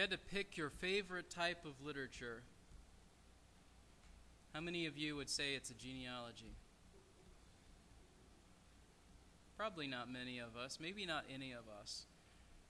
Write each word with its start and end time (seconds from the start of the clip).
you 0.00 0.02
had 0.02 0.10
to 0.12 0.34
pick 0.34 0.56
your 0.56 0.70
favorite 0.70 1.28
type 1.28 1.66
of 1.66 1.72
literature, 1.84 2.40
how 4.54 4.60
many 4.62 4.86
of 4.86 4.96
you 4.96 5.14
would 5.14 5.28
say 5.28 5.52
it's 5.52 5.68
a 5.68 5.74
genealogy? 5.74 6.54
Probably 9.58 9.86
not 9.86 10.10
many 10.10 10.38
of 10.38 10.56
us, 10.56 10.78
maybe 10.80 11.04
not 11.04 11.24
any 11.30 11.52
of 11.52 11.64
us. 11.82 12.06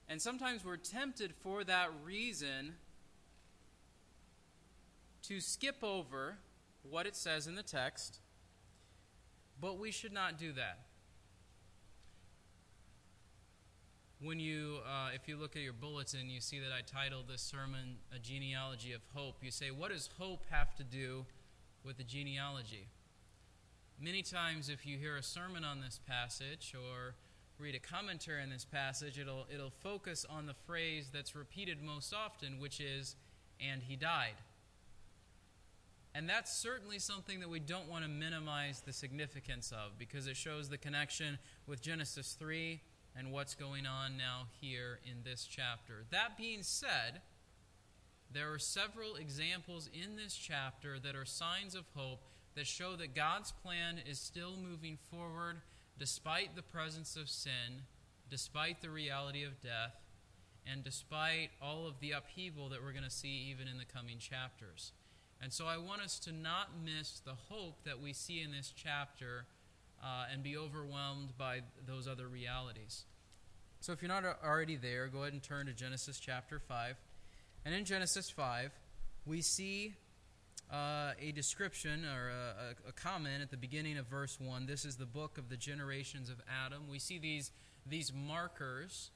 And 0.08 0.20
sometimes 0.20 0.64
we're 0.64 0.76
tempted 0.76 1.32
for 1.32 1.62
that 1.62 1.90
reason 2.04 2.74
to 5.22 5.40
skip 5.40 5.84
over 5.84 6.36
what 6.82 7.06
it 7.06 7.14
says 7.14 7.46
in 7.46 7.54
the 7.54 7.62
text, 7.62 8.18
but 9.60 9.78
we 9.78 9.92
should 9.92 10.12
not 10.12 10.36
do 10.36 10.50
that. 10.54 10.80
When 14.22 14.38
you, 14.38 14.78
uh, 14.86 15.08
if 15.14 15.26
you 15.28 15.36
look 15.36 15.56
at 15.56 15.62
your 15.62 15.72
bulletin, 15.72 16.28
you 16.28 16.40
see 16.40 16.58
that 16.58 16.70
I 16.72 16.82
titled 16.82 17.28
this 17.28 17.40
sermon 17.40 17.96
A 18.14 18.18
Genealogy 18.18 18.92
of 18.92 19.00
Hope. 19.14 19.36
You 19.42 19.50
say, 19.50 19.70
What 19.70 19.90
does 19.90 20.10
hope 20.18 20.44
have 20.50 20.74
to 20.76 20.84
do 20.84 21.24
with 21.84 21.96
the 21.96 22.04
genealogy? 22.04 22.88
Many 23.98 24.22
times, 24.22 24.68
if 24.68 24.84
you 24.86 24.98
hear 24.98 25.16
a 25.16 25.22
sermon 25.22 25.64
on 25.64 25.80
this 25.80 26.00
passage 26.06 26.74
or 26.74 27.14
read 27.58 27.74
a 27.74 27.78
commentary 27.78 28.42
on 28.42 28.50
this 28.50 28.64
passage, 28.64 29.18
it'll, 29.18 29.46
it'll 29.52 29.72
focus 29.82 30.26
on 30.28 30.46
the 30.46 30.54
phrase 30.66 31.10
that's 31.12 31.34
repeated 31.34 31.82
most 31.82 32.12
often, 32.14 32.58
which 32.58 32.80
is, 32.80 33.16
And 33.58 33.82
he 33.82 33.96
died. 33.96 34.36
And 36.14 36.28
that's 36.28 36.52
certainly 36.52 36.98
something 36.98 37.40
that 37.40 37.48
we 37.48 37.60
don't 37.60 37.88
want 37.88 38.04
to 38.04 38.10
minimize 38.10 38.80
the 38.80 38.92
significance 38.92 39.72
of 39.72 39.98
because 39.98 40.26
it 40.26 40.36
shows 40.36 40.68
the 40.68 40.76
connection 40.76 41.38
with 41.66 41.80
Genesis 41.80 42.36
3 42.38 42.80
and 43.16 43.32
what's 43.32 43.54
going 43.54 43.86
on 43.86 44.16
now 44.16 44.46
here 44.60 45.00
in 45.04 45.22
this 45.24 45.46
chapter. 45.50 46.04
That 46.10 46.36
being 46.36 46.62
said, 46.62 47.20
there 48.32 48.52
are 48.52 48.58
several 48.58 49.16
examples 49.16 49.88
in 49.92 50.16
this 50.16 50.34
chapter 50.34 50.98
that 51.00 51.16
are 51.16 51.24
signs 51.24 51.74
of 51.74 51.84
hope 51.94 52.20
that 52.54 52.66
show 52.66 52.96
that 52.96 53.14
God's 53.14 53.52
plan 53.52 54.00
is 54.08 54.18
still 54.18 54.54
moving 54.56 54.98
forward 55.10 55.56
despite 55.98 56.56
the 56.56 56.62
presence 56.62 57.16
of 57.16 57.28
sin, 57.28 57.84
despite 58.30 58.80
the 58.80 58.90
reality 58.90 59.42
of 59.42 59.60
death, 59.60 59.96
and 60.66 60.84
despite 60.84 61.50
all 61.60 61.86
of 61.86 62.00
the 62.00 62.12
upheaval 62.12 62.68
that 62.68 62.82
we're 62.82 62.92
going 62.92 63.04
to 63.04 63.10
see 63.10 63.48
even 63.50 63.66
in 63.66 63.78
the 63.78 63.84
coming 63.84 64.18
chapters. 64.18 64.92
And 65.42 65.52
so 65.52 65.66
I 65.66 65.78
want 65.78 66.02
us 66.02 66.18
to 66.20 66.32
not 66.32 66.68
miss 66.84 67.20
the 67.20 67.34
hope 67.48 67.84
that 67.84 68.00
we 68.00 68.12
see 68.12 68.42
in 68.42 68.52
this 68.52 68.72
chapter 68.74 69.46
uh, 70.02 70.24
and 70.32 70.42
be 70.42 70.56
overwhelmed 70.56 71.36
by 71.36 71.60
those 71.86 72.08
other 72.08 72.28
realities. 72.28 73.04
So 73.80 73.92
if 73.92 74.02
you're 74.02 74.10
not 74.10 74.24
already 74.44 74.76
there, 74.76 75.08
go 75.08 75.22
ahead 75.22 75.32
and 75.32 75.42
turn 75.42 75.66
to 75.66 75.72
Genesis 75.72 76.18
chapter 76.18 76.58
5. 76.58 76.96
And 77.64 77.74
in 77.74 77.84
Genesis 77.84 78.30
5, 78.30 78.70
we 79.26 79.42
see 79.42 79.94
uh, 80.72 81.12
a 81.20 81.32
description 81.32 82.04
or 82.04 82.30
a, 82.30 82.88
a, 82.88 82.92
comment 82.92 83.42
at 83.42 83.50
the 83.50 83.56
beginning 83.56 83.98
of 83.98 84.06
verse 84.06 84.38
1. 84.38 84.66
This 84.66 84.84
is 84.84 84.96
the 84.96 85.06
book 85.06 85.36
of 85.36 85.48
the 85.48 85.56
generations 85.56 86.30
of 86.30 86.40
Adam. 86.64 86.88
We 86.88 86.98
see 86.98 87.18
these, 87.18 87.50
these 87.86 88.12
markers 88.12 89.10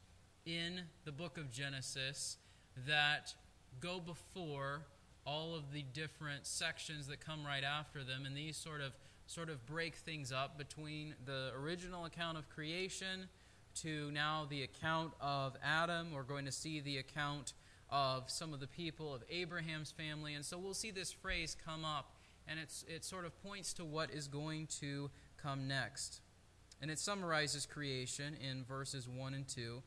in 0.44 0.80
the 1.04 1.12
book 1.12 1.38
of 1.38 1.50
Genesis 1.52 2.38
that 2.86 3.34
go 3.80 4.00
before 4.00 4.82
all 5.26 5.54
of 5.54 5.72
the 5.72 5.82
different 5.82 6.46
sections 6.46 7.06
that 7.06 7.20
come 7.20 7.46
right 7.46 7.64
after 7.64 8.02
them. 8.02 8.26
And 8.26 8.36
these 8.36 8.56
sort 8.56 8.80
of 8.80 8.92
sort 9.26 9.48
of 9.48 9.64
break 9.66 9.94
things 9.94 10.32
up 10.32 10.58
between 10.58 11.14
the 11.24 11.50
original 11.56 12.04
account 12.04 12.38
of 12.38 12.48
creation 12.48 13.28
to 13.74 14.10
now 14.12 14.46
the 14.48 14.62
account 14.62 15.12
of 15.20 15.56
Adam. 15.62 16.12
We're 16.12 16.22
going 16.22 16.44
to 16.44 16.52
see 16.52 16.80
the 16.80 16.98
account 16.98 17.54
of 17.90 18.30
some 18.30 18.52
of 18.52 18.60
the 18.60 18.66
people 18.66 19.14
of 19.14 19.22
Abraham's 19.30 19.90
family. 19.90 20.34
And 20.34 20.44
so 20.44 20.58
we'll 20.58 20.74
see 20.74 20.90
this 20.90 21.12
phrase 21.12 21.56
come 21.64 21.84
up, 21.84 22.12
and 22.46 22.58
it's, 22.58 22.84
it 22.88 23.04
sort 23.04 23.24
of 23.24 23.42
points 23.42 23.72
to 23.74 23.84
what 23.84 24.10
is 24.10 24.28
going 24.28 24.66
to 24.80 25.10
come 25.40 25.66
next. 25.66 26.20
And 26.80 26.90
it 26.90 26.98
summarizes 26.98 27.66
creation 27.66 28.34
in 28.34 28.64
verses 28.64 29.08
1 29.08 29.34
and 29.34 29.48
2. 29.48 29.82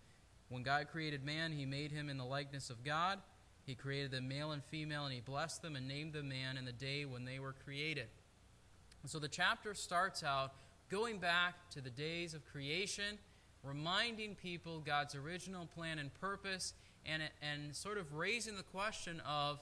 When 0.50 0.64
God 0.64 0.88
created 0.92 1.26
man, 1.26 1.52
he 1.52 1.66
made 1.66 1.92
him 1.92 2.10
in 2.10 2.18
the 2.18 2.26
likeness 2.26 2.70
of 2.70 2.84
God. 2.84 3.20
He 3.66 3.76
created 3.76 4.12
them 4.12 4.30
male 4.30 4.52
and 4.52 4.64
female, 4.64 5.06
and 5.06 5.14
he 5.14 5.20
blessed 5.20 5.62
them 5.62 5.76
and 5.76 5.88
named 5.88 6.14
them 6.14 6.30
man 6.30 6.58
in 6.58 6.66
the 6.66 6.72
day 6.72 7.06
when 7.06 7.26
they 7.26 7.40
were 7.40 7.54
created. 7.66 8.08
And 9.08 9.12
so 9.14 9.20
the 9.20 9.30
chapter 9.30 9.74
starts 9.74 10.22
out 10.22 10.52
going 10.92 11.20
back 11.20 11.70
to 11.70 11.80
the 11.80 11.90
days 11.90 12.34
of 12.34 12.46
creation, 12.46 13.18
reminding 13.64 14.36
people 14.36 14.82
God's 14.82 15.16
original 15.16 15.66
plan 15.66 15.98
and 15.98 16.14
purpose, 16.16 16.74
and, 17.06 17.24
and 17.42 17.74
sort 17.74 17.98
of 17.98 18.16
raising 18.16 18.58
the 18.58 18.64
question 18.64 19.22
of 19.26 19.62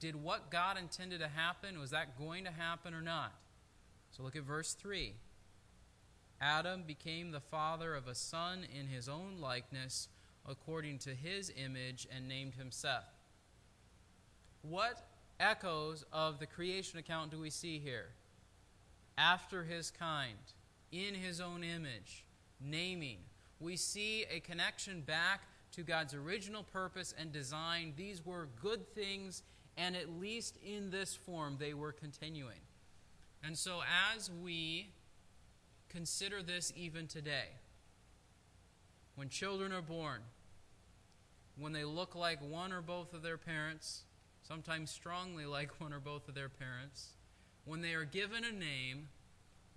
did 0.00 0.16
what 0.16 0.50
God 0.50 0.78
intended 0.78 1.20
to 1.20 1.28
happen, 1.28 1.78
was 1.78 1.90
that 1.90 2.18
going 2.18 2.44
to 2.44 2.50
happen 2.50 2.94
or 2.94 3.02
not? 3.02 3.34
So 4.10 4.22
look 4.22 4.36
at 4.36 4.44
verse 4.44 4.72
3. 4.72 5.12
Adam 6.40 6.84
became 6.86 7.32
the 7.32 7.40
father 7.40 7.94
of 7.94 8.08
a 8.08 8.14
son 8.14 8.66
in 8.74 8.88
his 8.88 9.06
own 9.06 9.36
likeness, 9.38 10.08
according 10.48 11.00
to 11.00 11.10
his 11.10 11.52
image, 11.62 12.08
and 12.10 12.26
named 12.26 12.54
him 12.54 12.68
Seth. 12.70 13.12
What 14.62 15.06
echoes 15.38 16.06
of 16.10 16.38
the 16.38 16.46
creation 16.46 16.98
account 16.98 17.30
do 17.30 17.38
we 17.38 17.50
see 17.50 17.78
here? 17.78 18.06
After 19.18 19.64
his 19.64 19.90
kind, 19.90 20.36
in 20.92 21.14
his 21.14 21.40
own 21.40 21.64
image, 21.64 22.24
naming. 22.60 23.18
We 23.60 23.76
see 23.76 24.24
a 24.30 24.40
connection 24.40 25.00
back 25.00 25.42
to 25.72 25.82
God's 25.82 26.14
original 26.14 26.62
purpose 26.62 27.14
and 27.18 27.32
design. 27.32 27.94
These 27.96 28.24
were 28.24 28.48
good 28.60 28.94
things, 28.94 29.42
and 29.76 29.96
at 29.96 30.20
least 30.20 30.58
in 30.64 30.90
this 30.90 31.14
form, 31.14 31.56
they 31.58 31.74
were 31.74 31.92
continuing. 31.92 32.60
And 33.42 33.56
so, 33.56 33.80
as 34.14 34.30
we 34.30 34.88
consider 35.88 36.42
this 36.42 36.72
even 36.76 37.06
today, 37.06 37.48
when 39.14 39.28
children 39.28 39.72
are 39.72 39.82
born, 39.82 40.20
when 41.58 41.72
they 41.72 41.84
look 41.84 42.14
like 42.14 42.38
one 42.42 42.72
or 42.72 42.82
both 42.82 43.14
of 43.14 43.22
their 43.22 43.38
parents, 43.38 44.02
sometimes 44.42 44.90
strongly 44.90 45.46
like 45.46 45.80
one 45.80 45.92
or 45.92 46.00
both 46.00 46.28
of 46.28 46.34
their 46.34 46.48
parents, 46.50 47.08
when 47.66 47.82
they 47.82 47.92
are 47.92 48.04
given 48.04 48.44
a 48.44 48.52
name, 48.52 49.08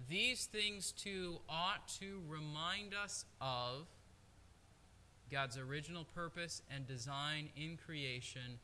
these 0.07 0.45
things 0.45 0.93
too 0.93 1.39
ought 1.49 1.87
to 1.99 2.21
remind 2.29 2.93
us 2.93 3.25
of 3.41 3.87
God's 5.29 5.57
original 5.57 6.05
purpose 6.05 6.61
and 6.73 6.87
design 6.87 7.49
in 7.57 7.77
creation, 7.83 8.59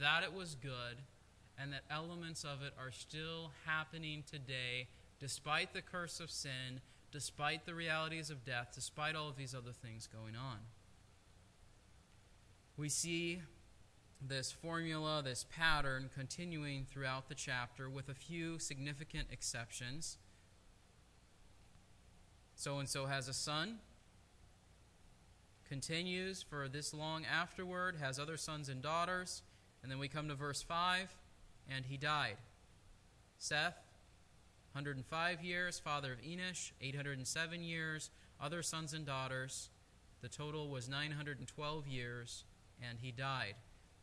that 0.00 0.22
it 0.22 0.32
was 0.32 0.56
good, 0.56 0.96
and 1.58 1.72
that 1.72 1.82
elements 1.90 2.42
of 2.42 2.62
it 2.62 2.72
are 2.78 2.90
still 2.90 3.52
happening 3.66 4.24
today, 4.28 4.88
despite 5.20 5.72
the 5.72 5.82
curse 5.82 6.18
of 6.18 6.30
sin, 6.30 6.80
despite 7.12 7.66
the 7.66 7.74
realities 7.74 8.30
of 8.30 8.44
death, 8.44 8.68
despite 8.74 9.14
all 9.14 9.28
of 9.28 9.36
these 9.36 9.54
other 9.54 9.72
things 9.72 10.08
going 10.12 10.36
on. 10.36 10.58
We 12.76 12.88
see 12.88 13.40
this 14.26 14.52
formula, 14.52 15.22
this 15.24 15.46
pattern 15.56 16.10
continuing 16.14 16.84
throughout 16.84 17.28
the 17.28 17.34
chapter 17.34 17.88
with 17.88 18.08
a 18.08 18.14
few 18.14 18.58
significant 18.58 19.28
exceptions. 19.30 20.18
So 22.54 22.78
and 22.78 22.88
so 22.88 23.06
has 23.06 23.28
a 23.28 23.32
son, 23.32 23.78
continues 25.66 26.42
for 26.42 26.68
this 26.68 26.92
long 26.92 27.24
afterward, 27.24 27.96
has 28.00 28.18
other 28.18 28.36
sons 28.36 28.68
and 28.68 28.82
daughters, 28.82 29.42
and 29.82 29.90
then 29.90 29.98
we 29.98 30.08
come 30.08 30.28
to 30.28 30.34
verse 30.34 30.62
5, 30.62 31.14
and 31.70 31.86
he 31.86 31.96
died. 31.96 32.36
Seth, 33.38 33.78
105 34.72 35.42
years, 35.42 35.78
father 35.78 36.12
of 36.12 36.20
Enosh, 36.20 36.72
807 36.82 37.62
years, 37.62 38.10
other 38.40 38.62
sons 38.62 38.92
and 38.92 39.06
daughters. 39.06 39.70
The 40.20 40.28
total 40.28 40.68
was 40.68 40.88
912 40.88 41.86
years, 41.86 42.44
and 42.82 42.98
he 43.00 43.10
died. 43.10 43.54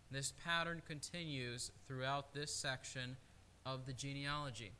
This 0.10 0.34
pattern 0.46 0.82
continues 0.88 1.72
throughout 1.88 2.34
this 2.34 2.54
section 2.54 3.18
of 3.66 3.86
the 3.86 3.94
genealogy. 3.94 4.72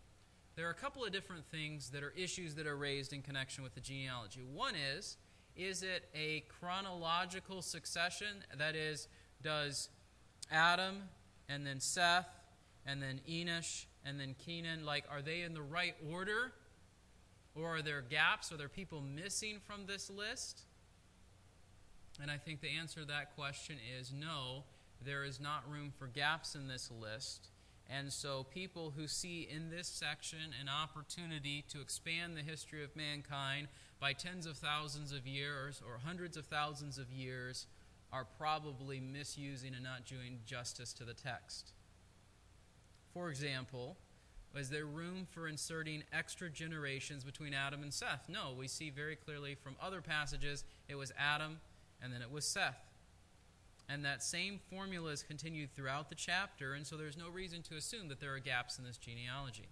There 0.56 0.68
are 0.68 0.72
a 0.72 0.76
couple 0.76 1.04
of 1.04 1.12
different 1.12 1.46
things 1.46 1.90
that 1.90 2.02
are 2.02 2.14
issues 2.18 2.56
that 2.56 2.66
are 2.66 2.78
raised 2.78 3.14
in 3.14 3.22
connection 3.22 3.64
with 3.64 3.76
the 3.76 3.82
genealogy. 3.82 4.42
One 4.42 4.74
is, 4.76 5.18
is 5.56 5.84
it 5.84 6.10
a 6.16 6.44
chronological 6.60 7.62
succession? 7.62 8.44
That 8.58 8.76
is, 8.76 9.08
does 9.44 9.90
Adam 10.52 11.04
and 11.50 11.68
then 11.68 11.80
Seth 11.80 12.30
and 12.86 13.02
then 13.02 13.20
Enosh 13.30 13.86
and 14.06 14.20
then 14.20 14.36
Kenan, 14.44 14.86
like, 14.86 15.04
are 15.12 15.22
they 15.22 15.42
in 15.42 15.54
the 15.54 15.62
right 15.62 15.96
order? 16.10 16.54
Or 17.54 17.78
are 17.78 17.82
there 17.82 18.02
gaps? 18.02 18.52
Are 18.52 18.58
there 18.58 18.70
people 18.70 19.02
missing 19.02 19.60
from 19.66 19.86
this 19.86 20.10
list? 20.10 20.62
And 22.22 22.32
I 22.32 22.38
think 22.38 22.62
the 22.62 22.70
answer 22.70 23.02
to 23.02 23.06
that 23.08 23.36
question 23.36 23.78
is 24.00 24.14
no 24.14 24.64
there 25.04 25.24
is 25.24 25.40
not 25.40 25.70
room 25.70 25.92
for 25.98 26.08
gaps 26.08 26.56
in 26.56 26.68
this 26.68 26.92
list. 26.92 27.50
And 27.90 28.12
so, 28.12 28.44
people 28.44 28.94
who 28.98 29.08
see 29.08 29.48
in 29.50 29.70
this 29.70 29.88
section 29.88 30.54
an 30.60 30.68
opportunity 30.68 31.64
to 31.70 31.80
expand 31.80 32.36
the 32.36 32.42
history 32.42 32.84
of 32.84 32.96
mankind 32.96 33.70
by 34.00 34.14
tens 34.14 34.46
of 34.46 34.58
thousands 34.58 35.14
of 35.14 35.26
years 35.26 35.82
or 35.86 36.00
hundreds 36.06 36.36
of 36.36 36.46
thousands 36.46 36.98
of 36.98 37.12
years 37.12 37.66
are 38.12 38.26
probably 38.38 39.00
misusing 39.00 39.74
and 39.74 39.84
not 39.84 40.06
doing 40.06 40.40
justice 40.46 40.94
to 40.94 41.06
the 41.06 41.14
text. 41.14 41.72
For 43.14 43.30
example, 43.30 43.98
is 44.56 44.70
there 44.70 44.86
room 44.86 45.28
for 45.30 45.48
inserting 45.48 46.04
extra 46.12 46.50
generations 46.50 47.24
between 47.24 47.54
Adam 47.54 47.84
and 47.84 47.94
Seth? 47.94 48.28
No, 48.28 48.54
we 48.58 48.68
see 48.68 48.90
very 48.90 49.16
clearly 49.16 49.56
from 49.56 49.76
other 49.82 50.02
passages 50.02 50.64
it 50.88 50.96
was 50.96 51.12
Adam 51.18 51.60
and 52.02 52.14
then 52.14 52.22
it 52.22 52.32
was 52.32 52.46
Seth. 52.46 52.87
And 53.90 54.04
that 54.04 54.22
same 54.22 54.60
formula 54.70 55.12
is 55.12 55.24
continued 55.24 55.74
throughout 55.74 56.10
the 56.10 56.16
chapter, 56.16 56.74
and 56.74 56.86
so 56.86 56.98
there's 56.98 57.18
no 57.18 57.30
reason 57.30 57.62
to 57.64 57.76
assume 57.76 58.10
that 58.10 58.20
there 58.20 58.34
are 58.34 58.40
gaps 58.40 58.78
in 58.78 58.84
this 58.84 58.98
genealogy. 58.98 59.70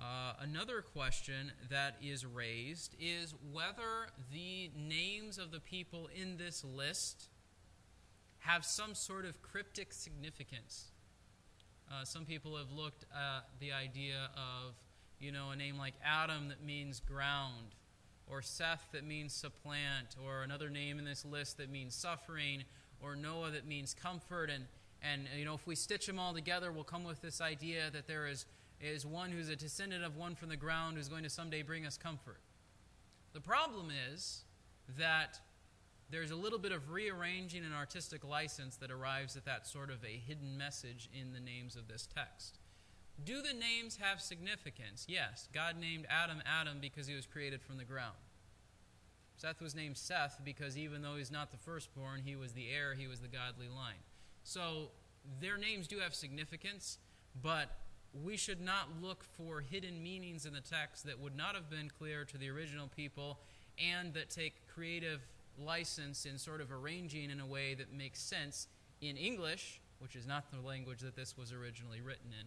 Uh, 0.00 0.32
another 0.40 0.80
question 0.80 1.52
that 1.70 1.96
is 2.02 2.26
raised 2.26 2.96
is 2.98 3.34
whether 3.52 4.08
the 4.32 4.70
names 4.76 5.38
of 5.38 5.50
the 5.52 5.60
people 5.60 6.08
in 6.20 6.36
this 6.36 6.64
list 6.64 7.28
have 8.38 8.64
some 8.64 8.94
sort 8.94 9.24
of 9.24 9.40
cryptic 9.42 9.92
significance. 9.92 10.86
Uh, 11.90 12.04
some 12.04 12.24
people 12.24 12.56
have 12.56 12.70
looked 12.72 13.04
at 13.14 13.44
the 13.60 13.72
idea 13.72 14.30
of, 14.34 14.74
you 15.20 15.30
know, 15.30 15.50
a 15.50 15.56
name 15.56 15.78
like 15.78 15.94
Adam 16.04 16.48
that 16.48 16.64
means 16.64 17.00
ground, 17.00 17.74
or 18.26 18.42
Seth 18.42 18.86
that 18.92 19.06
means 19.06 19.32
supplant, 19.32 20.16
or 20.24 20.42
another 20.42 20.70
name 20.70 20.98
in 20.98 21.04
this 21.04 21.24
list 21.24 21.58
that 21.58 21.70
means 21.70 21.94
suffering, 21.94 22.64
or 23.04 23.16
Noah 23.16 23.50
that 23.50 23.66
means 23.66 23.94
comfort. 23.94 24.50
And, 24.50 24.64
and 25.02 25.28
you 25.36 25.44
know, 25.44 25.54
if 25.54 25.66
we 25.66 25.74
stitch 25.74 26.06
them 26.06 26.18
all 26.18 26.32
together, 26.32 26.72
we'll 26.72 26.84
come 26.84 27.04
with 27.04 27.20
this 27.20 27.40
idea 27.40 27.90
that 27.92 28.06
there 28.06 28.26
is, 28.26 28.46
is 28.80 29.04
one 29.04 29.30
who's 29.30 29.48
a 29.48 29.56
descendant 29.56 30.04
of 30.04 30.16
one 30.16 30.34
from 30.34 30.48
the 30.48 30.56
ground 30.56 30.96
who's 30.96 31.08
going 31.08 31.24
to 31.24 31.30
someday 31.30 31.62
bring 31.62 31.86
us 31.86 31.96
comfort. 31.96 32.40
The 33.32 33.40
problem 33.40 33.90
is 34.12 34.44
that 34.98 35.40
there's 36.10 36.30
a 36.30 36.36
little 36.36 36.58
bit 36.58 36.72
of 36.72 36.90
rearranging 36.90 37.64
and 37.64 37.74
artistic 37.74 38.24
license 38.24 38.76
that 38.76 38.90
arrives 38.90 39.36
at 39.36 39.44
that 39.46 39.66
sort 39.66 39.90
of 39.90 40.04
a 40.04 40.22
hidden 40.26 40.56
message 40.56 41.08
in 41.18 41.32
the 41.32 41.40
names 41.40 41.76
of 41.76 41.88
this 41.88 42.06
text. 42.14 42.58
Do 43.24 43.42
the 43.42 43.52
names 43.52 43.98
have 44.00 44.20
significance? 44.20 45.06
Yes. 45.08 45.48
God 45.52 45.76
named 45.80 46.06
Adam 46.10 46.42
Adam 46.46 46.78
because 46.80 47.06
he 47.06 47.14
was 47.14 47.26
created 47.26 47.62
from 47.62 47.78
the 47.78 47.84
ground. 47.84 48.16
Seth 49.36 49.60
was 49.60 49.74
named 49.74 49.96
Seth 49.96 50.40
because 50.44 50.78
even 50.78 51.02
though 51.02 51.16
he's 51.16 51.30
not 51.30 51.50
the 51.50 51.58
firstborn, 51.58 52.22
he 52.24 52.36
was 52.36 52.52
the 52.52 52.70
heir, 52.70 52.94
he 52.94 53.06
was 53.06 53.20
the 53.20 53.28
godly 53.28 53.68
line. 53.68 54.02
So 54.44 54.90
their 55.40 55.56
names 55.56 55.88
do 55.88 55.98
have 55.98 56.14
significance, 56.14 56.98
but 57.42 57.70
we 58.22 58.36
should 58.36 58.60
not 58.60 58.88
look 59.02 59.24
for 59.36 59.60
hidden 59.60 60.02
meanings 60.02 60.46
in 60.46 60.52
the 60.52 60.60
text 60.60 61.04
that 61.06 61.18
would 61.18 61.36
not 61.36 61.54
have 61.54 61.68
been 61.68 61.90
clear 61.98 62.24
to 62.26 62.38
the 62.38 62.48
original 62.48 62.88
people 62.94 63.40
and 63.78 64.14
that 64.14 64.30
take 64.30 64.68
creative 64.72 65.20
license 65.58 66.26
in 66.26 66.38
sort 66.38 66.60
of 66.60 66.70
arranging 66.70 67.30
in 67.30 67.40
a 67.40 67.46
way 67.46 67.74
that 67.74 67.92
makes 67.92 68.20
sense 68.20 68.68
in 69.00 69.16
English, 69.16 69.80
which 69.98 70.14
is 70.14 70.26
not 70.26 70.50
the 70.52 70.66
language 70.66 71.00
that 71.00 71.16
this 71.16 71.36
was 71.36 71.52
originally 71.52 72.00
written 72.00 72.30
in. 72.38 72.46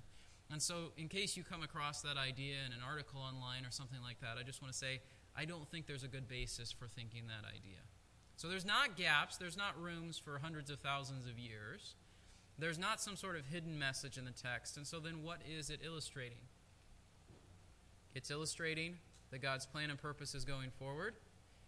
And 0.50 0.62
so, 0.62 0.92
in 0.98 1.10
case 1.10 1.36
you 1.36 1.44
come 1.44 1.62
across 1.62 2.02
that 2.02 2.16
idea 2.16 2.56
in 2.66 2.72
an 2.72 2.80
article 2.88 3.20
online 3.20 3.66
or 3.66 3.72
something 3.72 4.00
like 4.02 4.22
that, 4.22 4.38
I 4.40 4.44
just 4.44 4.62
want 4.62 4.72
to 4.72 4.78
say 4.78 5.02
I 5.38 5.46
don't 5.46 5.70
think 5.70 5.86
there's 5.86 6.04
a 6.04 6.08
good 6.08 6.28
basis 6.28 6.72
for 6.72 6.88
thinking 6.88 7.28
that 7.28 7.48
idea. 7.48 7.80
So, 8.36 8.48
there's 8.48 8.66
not 8.66 8.98
gaps, 8.98 9.38
there's 9.38 9.58
not 9.58 9.80
rooms 9.82 10.18
for 10.18 10.40
hundreds 10.40 10.70
of 10.70 10.80
thousands 10.80 11.28
of 11.28 11.38
years. 11.40 11.96
There's 12.60 12.80
not 12.80 13.00
some 13.00 13.16
sort 13.16 13.36
of 13.36 13.46
hidden 13.46 13.78
message 13.78 14.18
in 14.18 14.26
the 14.26 14.32
text. 14.32 14.78
And 14.78 14.86
so, 14.86 15.00
then 15.00 15.24
what 15.24 15.40
is 15.48 15.70
it 15.70 15.80
illustrating? 15.84 16.38
It's 18.16 18.32
illustrating 18.32 18.98
that 19.32 19.42
God's 19.42 19.66
plan 19.66 19.90
and 19.90 20.02
purpose 20.02 20.34
is 20.34 20.44
going 20.44 20.72
forward. 20.72 21.16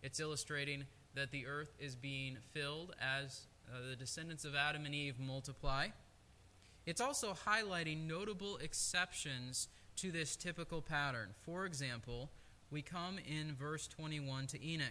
It's 0.02 0.20
illustrating 0.20 0.86
that 1.16 1.32
the 1.32 1.46
earth 1.46 1.76
is 1.80 1.96
being 1.96 2.38
filled 2.54 2.96
as 3.02 3.42
uh, 3.68 3.90
the 3.90 3.96
descendants 3.96 4.46
of 4.46 4.56
Adam 4.56 4.86
and 4.86 4.96
Eve 4.96 5.20
multiply. 5.20 5.88
It's 6.86 7.02
also 7.02 7.36
highlighting 7.48 8.08
notable 8.08 8.58
exceptions 8.58 9.68
to 9.98 10.12
this 10.12 10.36
typical 10.36 10.82
pattern. 10.82 11.30
For 11.44 11.66
example, 11.66 12.32
we 12.72 12.82
come 12.82 13.18
in 13.18 13.56
verse 13.56 13.88
21 13.88 14.48
to 14.48 14.64
Enoch. 14.66 14.88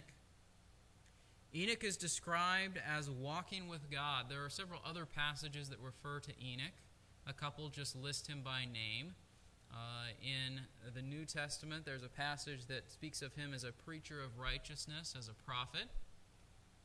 Enoch 1.55 1.83
is 1.85 1.97
described 1.97 2.79
as 2.87 3.09
walking 3.09 3.69
with 3.69 3.91
God. 3.91 4.27
There 4.29 4.45
are 4.45 4.51
several 4.51 4.81
other 4.85 5.07
passages 5.07 5.69
that 5.71 5.79
refer 5.81 6.21
to 6.21 6.33
Enoch. 6.45 6.75
A 7.27 7.33
couple 7.33 7.69
just 7.69 7.97
list 7.97 8.27
him 8.27 8.43
by 8.45 8.65
name. 8.65 9.15
Uh, 9.73 10.09
in 10.23 10.61
the 10.95 11.03
New 11.03 11.25
Testament, 11.25 11.85
there's 11.85 12.03
a 12.03 12.09
passage 12.09 12.67
that 12.67 12.91
speaks 12.91 13.23
of 13.23 13.35
him 13.35 13.53
as 13.55 13.65
a 13.65 13.73
preacher 13.73 14.21
of 14.21 14.39
righteousness, 14.39 15.15
as 15.17 15.29
a 15.29 15.35
prophet. 15.35 15.89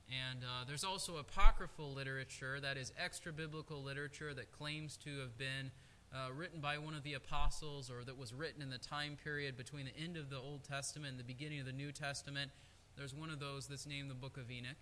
And 0.10 0.44
uh, 0.44 0.66
there's 0.68 0.84
also 0.84 1.18
apocryphal 1.18 1.94
literature, 1.94 2.60
that 2.60 2.78
is 2.78 2.92
extra 2.98 3.32
biblical 3.32 3.82
literature 3.82 4.34
that 4.34 4.52
claims 4.52 4.98
to 4.98 5.20
have 5.20 5.38
been 5.38 5.72
uh, 6.14 6.32
written 6.32 6.60
by 6.60 6.78
one 6.78 6.94
of 6.94 7.04
the 7.04 7.14
apostles 7.14 7.90
or 7.90 8.04
that 8.04 8.18
was 8.18 8.34
written 8.34 8.62
in 8.62 8.70
the 8.70 8.78
time 8.78 9.18
period 9.24 9.58
between 9.58 9.86
the 9.86 9.98
end 9.98 10.16
of 10.16 10.30
the 10.30 10.38
Old 10.38 10.64
Testament 10.64 11.12
and 11.12 11.20
the 11.20 11.24
beginning 11.24 11.60
of 11.60 11.66
the 11.66 11.72
New 11.72 11.92
Testament. 11.92 12.52
There's 12.96 13.16
one 13.16 13.30
of 13.30 13.40
those 13.40 13.68
that's 13.68 13.88
named 13.88 14.10
the 14.10 14.16
Book 14.16 14.38
of 14.38 14.52
Enoch. 14.52 14.78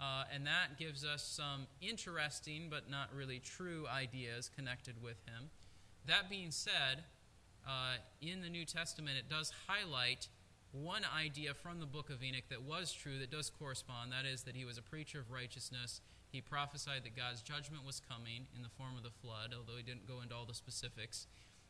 Uh, 0.00 0.24
and 0.34 0.44
that 0.46 0.78
gives 0.78 1.04
us 1.04 1.22
some 1.22 1.66
interesting 1.80 2.66
but 2.68 2.90
not 2.90 3.08
really 3.14 3.38
true 3.38 3.86
ideas 3.94 4.50
connected 4.56 5.00
with 5.00 5.18
him. 5.26 5.50
That 6.06 6.28
being 6.28 6.50
said, 6.50 7.04
uh, 7.66 7.94
in 8.20 8.42
the 8.42 8.48
New 8.48 8.64
Testament, 8.64 9.16
it 9.16 9.28
does 9.30 9.52
highlight 9.68 10.26
one 10.72 11.02
idea 11.16 11.54
from 11.54 11.78
the 11.78 11.86
book 11.86 12.10
of 12.10 12.22
Enoch 12.24 12.44
that 12.48 12.62
was 12.62 12.92
true, 12.92 13.18
that 13.18 13.30
does 13.30 13.50
correspond. 13.50 14.10
That 14.10 14.24
is, 14.24 14.42
that 14.44 14.56
he 14.56 14.64
was 14.64 14.78
a 14.78 14.82
preacher 14.82 15.20
of 15.20 15.30
righteousness. 15.30 16.00
He 16.32 16.40
prophesied 16.40 17.04
that 17.04 17.14
God's 17.14 17.42
judgment 17.42 17.84
was 17.84 18.00
coming 18.00 18.46
in 18.56 18.62
the 18.62 18.70
form 18.70 18.96
of 18.96 19.02
the 19.02 19.10
flood, 19.10 19.54
although 19.56 19.76
he 19.76 19.82
didn't 19.82 20.08
go 20.08 20.22
into 20.22 20.34
all 20.34 20.46
the 20.46 20.54
specifics. 20.54 21.26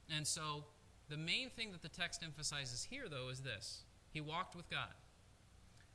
And 0.09 0.27
so, 0.27 0.65
the 1.09 1.17
main 1.17 1.51
thing 1.51 1.73
that 1.73 1.83
the 1.83 1.89
text 1.89 2.23
emphasizes 2.23 2.87
here, 2.89 3.05
though, 3.11 3.29
is 3.29 3.41
this 3.41 3.83
He 4.13 4.21
walked 4.21 4.55
with 4.55 4.71
God. 4.71 4.95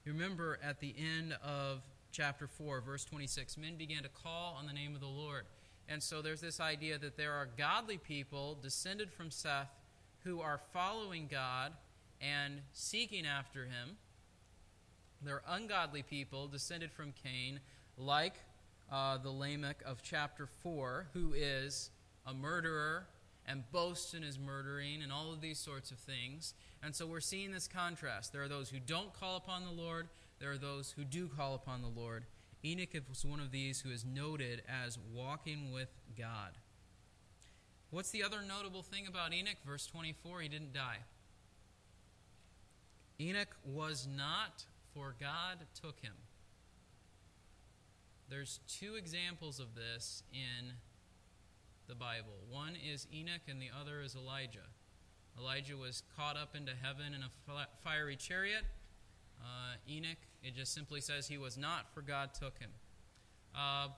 You 0.06 0.12
remember 0.12 0.60
at 0.62 0.80
the 0.80 0.94
end 0.98 1.38
of 1.42 1.82
chapter 2.12 2.48
4, 2.48 2.82
verse 2.82 3.06
26, 3.06 3.58
men 3.58 3.78
began 3.78 4.04
to 4.04 4.10
call 4.10 4.56
on 4.60 4.68
the 4.68 4.74
name 4.74 4.96
of 4.96 5.02
the 5.02 5.08
Lord. 5.08 5.46
And 5.90 6.04
so 6.04 6.22
there's 6.22 6.42
this 6.42 6.60
idea 6.60 6.98
that 6.98 7.16
there 7.16 7.34
are 7.34 7.48
godly 7.58 7.98
people 7.98 8.58
descended 8.62 9.12
from 9.12 9.32
Seth 9.32 9.70
who 10.24 10.42
are 10.42 10.60
following 10.74 11.28
God 11.32 11.74
and 12.20 12.62
seeking 12.74 13.26
after 13.26 13.64
him. 13.64 13.98
There 15.22 15.36
are 15.36 15.56
ungodly 15.56 16.04
people 16.04 16.48
descended 16.48 16.92
from 16.92 17.14
Cain, 17.24 17.60
like 17.98 18.36
uh, 18.92 19.18
the 19.18 19.32
Lamech 19.32 19.82
of 19.86 20.02
chapter 20.02 20.48
4, 20.64 21.08
who 21.14 21.34
is 21.34 21.92
a 22.26 22.34
murderer 22.34 23.08
and 23.48 23.64
boasts 23.72 24.14
in 24.14 24.24
his 24.24 24.38
murdering 24.38 25.02
and 25.02 25.12
all 25.12 25.32
of 25.32 25.42
these 25.42 25.60
sorts 25.60 25.92
of 25.92 25.98
things. 25.98 26.54
And 26.84 26.96
so 26.96 27.08
we're 27.08 27.20
seeing 27.22 27.52
this 27.52 27.68
contrast. 27.68 28.34
There 28.34 28.44
are 28.44 28.48
those 28.48 28.70
who 28.70 28.80
don't 28.80 29.14
call 29.14 29.38
upon 29.38 29.64
the 29.66 29.72
Lord, 29.72 30.10
there 30.40 30.52
are 30.52 30.58
those 30.58 30.92
who 30.92 31.04
do 31.04 31.28
call 31.28 31.56
upon 31.56 31.82
the 31.82 32.00
Lord. 32.00 32.26
Enoch 32.66 32.96
was 33.08 33.24
one 33.24 33.40
of 33.40 33.52
these 33.52 33.82
who 33.82 33.92
is 33.92 34.04
noted 34.04 34.62
as 34.68 34.98
walking 35.14 35.72
with 35.72 35.90
God. 36.18 36.52
What's 37.90 38.12
the 38.12 38.24
other 38.24 38.40
notable 38.46 38.82
thing 38.82 39.08
about 39.08 39.34
Enoch? 39.34 39.58
Verse 39.66 39.88
24, 39.88 40.42
he 40.42 40.50
didn't 40.50 40.74
die. 40.74 40.98
Enoch 43.20 43.56
was 43.64 44.08
not, 44.08 44.66
for 44.94 45.16
God 45.20 45.60
took 45.82 46.00
him. 46.02 46.14
There's 48.30 48.60
two 48.68 48.96
examples 48.96 49.60
of 49.60 49.76
this 49.76 50.24
in 50.34 50.74
the 51.88 51.96
Bible. 51.96 52.34
One 52.50 52.76
is 52.76 53.08
Enoch, 53.14 53.48
and 53.48 53.62
the 53.62 53.70
other 53.80 54.02
is 54.02 54.16
Elijah. 54.16 54.68
Elijah 55.40 55.78
was 55.78 56.04
caught 56.18 56.36
up 56.36 56.56
into 56.56 56.74
heaven 56.82 57.14
in 57.14 57.22
a 57.22 57.68
fiery 57.84 58.16
chariot. 58.16 58.64
Uh, 59.40 59.76
Enoch, 59.90 60.18
it 60.44 60.56
just 60.56 60.74
simply 60.74 61.00
says 61.00 61.28
he 61.28 61.38
was 61.38 61.58
not, 61.58 61.94
for 61.94 62.02
God 62.02 62.34
took 62.34 62.58
him. 62.60 62.72
Uh, 63.56 63.90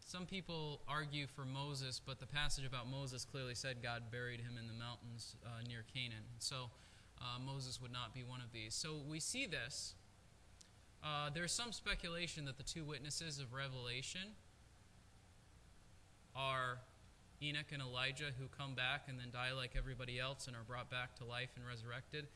some 0.00 0.26
people 0.26 0.80
argue 0.88 1.26
for 1.26 1.44
Moses, 1.44 2.00
but 2.04 2.18
the 2.18 2.26
passage 2.26 2.66
about 2.66 2.88
Moses 2.90 3.24
clearly 3.24 3.54
said 3.54 3.82
God 3.82 4.10
buried 4.10 4.40
him 4.40 4.58
in 4.58 4.66
the 4.66 4.74
mountains 4.74 5.36
uh, 5.46 5.62
near 5.68 5.84
Canaan. 5.94 6.24
So 6.38 6.70
uh, 7.20 7.38
Moses 7.38 7.80
would 7.80 7.92
not 7.92 8.12
be 8.12 8.24
one 8.24 8.40
of 8.40 8.52
these. 8.52 8.74
So 8.74 8.96
we 9.08 9.20
see 9.20 9.46
this. 9.46 9.94
Uh, 11.04 11.30
there's 11.34 11.52
some 11.52 11.72
speculation 11.72 12.44
that 12.44 12.56
the 12.56 12.62
two 12.62 12.84
witnesses 12.84 13.40
of 13.40 13.52
Revelation 13.52 14.36
are 16.36 16.78
Enoch 17.42 17.72
and 17.72 17.82
Elijah 17.82 18.30
who 18.38 18.46
come 18.56 18.74
back 18.74 19.06
and 19.08 19.18
then 19.18 19.30
die 19.32 19.52
like 19.52 19.72
everybody 19.76 20.20
else 20.20 20.46
and 20.46 20.54
are 20.54 20.62
brought 20.62 20.90
back 20.90 21.16
to 21.16 21.24
life 21.24 21.50
and 21.56 21.66
resurrected. 21.66 22.28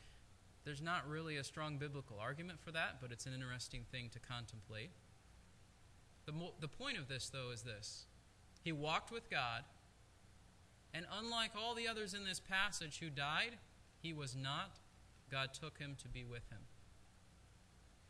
There's 0.65 0.83
not 0.83 1.09
really 1.09 1.37
a 1.37 1.45
strong 1.45 1.79
biblical 1.79 2.19
argument 2.19 2.59
for 2.61 2.73
that, 2.73 3.01
but 3.01 3.13
it's 3.13 3.25
an 3.25 3.33
interesting 3.33 3.85
thing 3.93 4.11
to 4.13 4.19
contemplate. 4.19 4.91
The, 6.27 6.33
mo- 6.33 6.55
the 6.61 6.67
point 6.67 6.99
of 6.99 7.07
this, 7.07 7.29
though, 7.29 7.51
is 7.53 7.63
this 7.63 8.07
He 8.65 8.73
walked 8.73 9.13
with 9.13 9.31
God, 9.31 9.63
and 10.93 11.07
unlike 11.21 11.53
all 11.57 11.77
the 11.77 11.87
others 11.87 12.15
in 12.15 12.25
this 12.25 12.41
passage 12.41 12.99
who 12.99 13.11
died, 13.11 13.59
he 14.01 14.13
was 14.13 14.35
not. 14.35 14.79
God 15.31 15.55
took 15.55 15.79
him 15.79 15.97
to 16.03 16.09
be 16.09 16.25
with 16.25 16.49
him. 16.51 16.61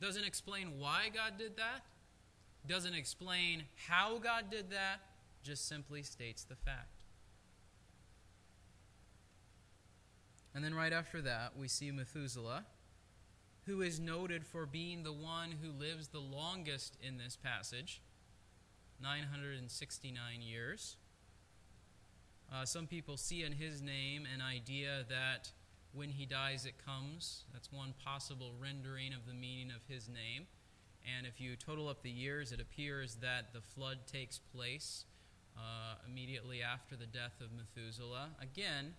Doesn't 0.01 0.25
explain 0.25 0.79
why 0.79 1.11
God 1.13 1.39
did 1.39 1.57
that, 1.57 1.83
doesn't 2.67 2.95
explain 2.95 3.65
how 3.89 4.19
God 4.19 4.51
did 4.51 4.71
that, 4.71 5.01
just 5.43 5.69
simply 5.69 6.03
states 6.03 6.45
the 6.45 6.57
fact. 6.57 6.89
And 10.55 10.65
then 10.65 10.75
right 10.75 10.93
after 10.93 11.21
that, 11.23 11.53
we 11.57 11.69
see 11.69 11.91
Methuselah, 11.91 12.65
who 13.67 13.83
is 13.83 14.01
noted 14.01 14.45
for 14.47 14.65
being 14.65 15.03
the 15.03 15.13
one 15.13 15.53
who 15.63 15.71
lives 15.71 16.09
the 16.09 16.19
longest 16.19 16.97
in 17.03 17.19
this 17.19 17.37
passage 17.37 18.01
969 19.03 20.41
years. 20.41 20.97
Uh, 22.53 22.65
some 22.65 22.87
people 22.87 23.17
see 23.17 23.43
in 23.43 23.53
his 23.53 23.83
name 23.83 24.27
an 24.33 24.41
idea 24.41 25.05
that 25.09 25.51
when 25.97 26.11
he 26.11 26.27
dies, 26.27 26.67
it 26.67 26.75
comes. 26.85 27.45
That's 27.53 27.73
one 27.73 27.95
possible 28.05 28.53
rendering 28.61 29.15
of 29.15 29.27
the 29.27 29.33
meaning 29.33 29.71
of 29.75 29.83
his 29.89 30.09
name. 30.09 30.47
And 31.17 31.27
if 31.27 31.41
you 31.41 31.57
total 31.57 31.89
up 31.89 32.03
the 32.03 32.11
years, 32.11 32.53
it 32.53 32.61
appears 32.61 33.17
that 33.17 33.53
the 33.55 33.61
flood 33.61 34.01
takes 34.07 34.39
place 34.39 35.05
uh, 35.57 35.95
immediately 36.07 36.63
after 36.63 36.97
the 36.97 37.07
death 37.07 37.41
of 37.41 37.49
Methuselah. 37.53 38.29
Again, 38.43 38.95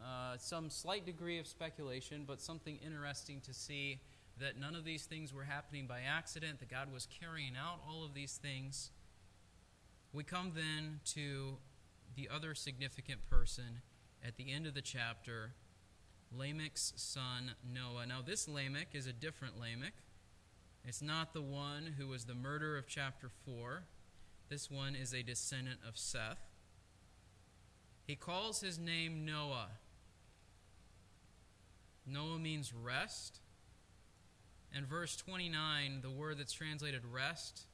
uh, 0.00 0.36
some 0.38 0.70
slight 0.70 1.04
degree 1.04 1.38
of 1.38 1.46
speculation, 1.46 2.24
but 2.26 2.40
something 2.40 2.78
interesting 2.84 3.40
to 3.40 3.52
see 3.52 4.00
that 4.38 4.58
none 4.58 4.76
of 4.76 4.84
these 4.84 5.04
things 5.04 5.34
were 5.34 5.44
happening 5.44 5.86
by 5.86 6.00
accident, 6.00 6.60
that 6.60 6.70
God 6.70 6.92
was 6.92 7.08
carrying 7.20 7.54
out 7.56 7.80
all 7.88 8.04
of 8.04 8.14
these 8.14 8.38
things. 8.40 8.90
We 10.12 10.22
come 10.22 10.52
then 10.54 11.00
to 11.14 11.56
the 12.16 12.28
other 12.32 12.54
significant 12.54 13.28
person 13.28 13.82
at 14.24 14.36
the 14.36 14.52
end 14.52 14.66
of 14.66 14.74
the 14.74 14.82
chapter, 14.82 15.52
Lamech's 16.36 16.92
son 16.96 17.52
Noah. 17.74 18.06
Now, 18.06 18.20
this 18.24 18.48
Lamech 18.48 18.88
is 18.94 19.06
a 19.06 19.12
different 19.12 19.58
Lamech. 19.60 19.94
It's 20.84 21.02
not 21.02 21.32
the 21.32 21.42
one 21.42 21.94
who 21.98 22.08
was 22.08 22.24
the 22.24 22.34
murderer 22.34 22.78
of 22.78 22.86
chapter 22.86 23.30
4. 23.44 23.82
This 24.48 24.70
one 24.70 24.94
is 24.94 25.12
a 25.12 25.22
descendant 25.22 25.80
of 25.86 25.98
Seth. 25.98 26.40
He 28.06 28.16
calls 28.16 28.60
his 28.60 28.78
name 28.78 29.24
Noah. 29.24 29.68
Noah 32.06 32.38
means 32.38 32.72
rest. 32.72 33.40
And 34.74 34.86
verse 34.86 35.16
29, 35.16 36.00
the 36.02 36.10
word 36.10 36.38
that's 36.38 36.52
translated 36.52 37.02
rest, 37.04 37.66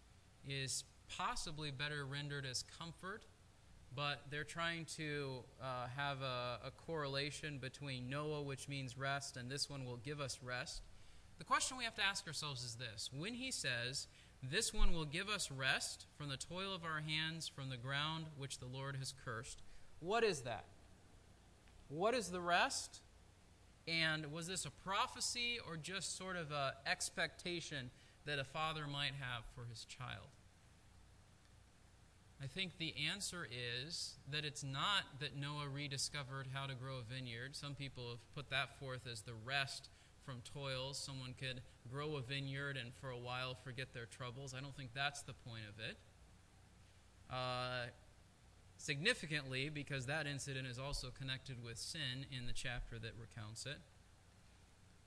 is 0.49 0.85
possibly 1.09 1.71
better 1.71 2.05
rendered 2.05 2.47
as 2.47 2.65
comfort, 2.79 3.25
but 3.97 4.21
they're 4.31 4.45
trying 4.45 4.85
to 4.97 5.43
uh, 5.61 5.87
have 5.97 6.21
a, 6.21 6.59
a 6.67 6.71
correlation 6.71 7.59
between 7.59 8.11
Noah, 8.11 8.43
which 8.43 8.69
means 8.69 8.99
rest, 8.99 9.39
and 9.39 9.51
this 9.51 9.71
one 9.71 9.87
will 9.87 9.97
give 9.97 10.21
us 10.21 10.39
rest. 10.43 10.83
The 11.39 11.45
question 11.45 11.79
we 11.79 11.85
have 11.85 11.95
to 11.97 12.05
ask 12.05 12.27
ourselves 12.27 12.63
is 12.63 12.75
this 12.75 13.11
When 13.17 13.35
he 13.35 13.51
says, 13.51 14.07
This 14.43 14.75
one 14.75 14.93
will 14.93 15.07
give 15.07 15.29
us 15.29 15.51
rest 15.51 16.07
from 16.17 16.29
the 16.29 16.37
toil 16.37 16.75
of 16.75 16.85
our 16.85 17.01
hands, 17.01 17.49
from 17.49 17.71
the 17.71 17.77
ground 17.79 18.27
which 18.37 18.59
the 18.59 18.67
Lord 18.67 18.97
has 18.97 19.15
cursed, 19.25 19.63
what 20.01 20.23
is 20.23 20.43
that? 20.43 20.67
What 21.89 22.15
is 22.15 22.29
the 22.29 22.41
rest? 22.41 23.01
And 23.89 24.33
was 24.33 24.47
this 24.47 24.67
a 24.67 24.71
prophecy 24.71 25.59
or 25.67 25.77
just 25.77 26.19
sort 26.19 26.37
of 26.37 26.51
an 26.51 26.73
expectation 26.87 27.91
that 28.27 28.39
a 28.39 28.45
father 28.45 28.87
might 28.87 29.15
have 29.21 29.45
for 29.55 29.65
his 29.71 29.85
child? 29.85 30.36
I 32.43 32.47
think 32.47 32.73
the 32.79 32.95
answer 33.11 33.47
is 33.51 34.17
that 34.31 34.45
it's 34.45 34.63
not 34.63 35.05
that 35.21 35.37
Noah 35.37 35.69
rediscovered 35.73 36.49
how 36.53 36.67
to 36.67 36.75
grow 36.75 36.99
a 36.99 37.03
vineyard. 37.03 37.57
Some 37.57 37.75
people 37.75 38.11
have 38.11 38.35
put 38.35 38.51
that 38.51 38.79
forth 38.79 39.07
as 39.11 39.23
the 39.23 39.33
rest 39.35 39.89
from 40.25 40.43
toils. 40.45 40.99
Someone 40.99 41.35
could 41.39 41.63
grow 41.91 42.17
a 42.17 42.21
vineyard 42.21 42.77
and 42.77 42.93
for 42.95 43.11
a 43.11 43.19
while 43.19 43.55
forget 43.55 43.95
their 43.95 44.07
troubles. 44.07 44.55
I 44.55 44.61
don't 44.61 44.77
think 44.77 44.91
that's 44.95 45.23
the 45.23 45.33
point 45.33 45.63
of 45.69 45.83
it. 45.83 45.97
Uh, 47.31 47.87
significantly 48.77 49.69
because 49.71 50.07
that 50.07 50.27
incident 50.27 50.67
is 50.67 50.79
also 50.79 51.09
connected 51.11 51.63
with 51.65 51.79
sin 51.79 52.27
in 52.31 52.47
the 52.47 52.53
chapter 52.53 52.99
that 52.99 53.13
recounts 53.19 53.65
it. 53.65 53.79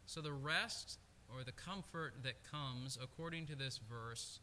So 0.05 0.21
the 0.21 0.33
rest 0.33 0.97
or 1.31 1.43
the 1.43 1.51
comfort 1.51 2.15
that 2.23 2.43
comes 2.49 2.97
according 3.01 3.45
to 3.47 3.55
this 3.55 3.79
verse, 3.89 4.39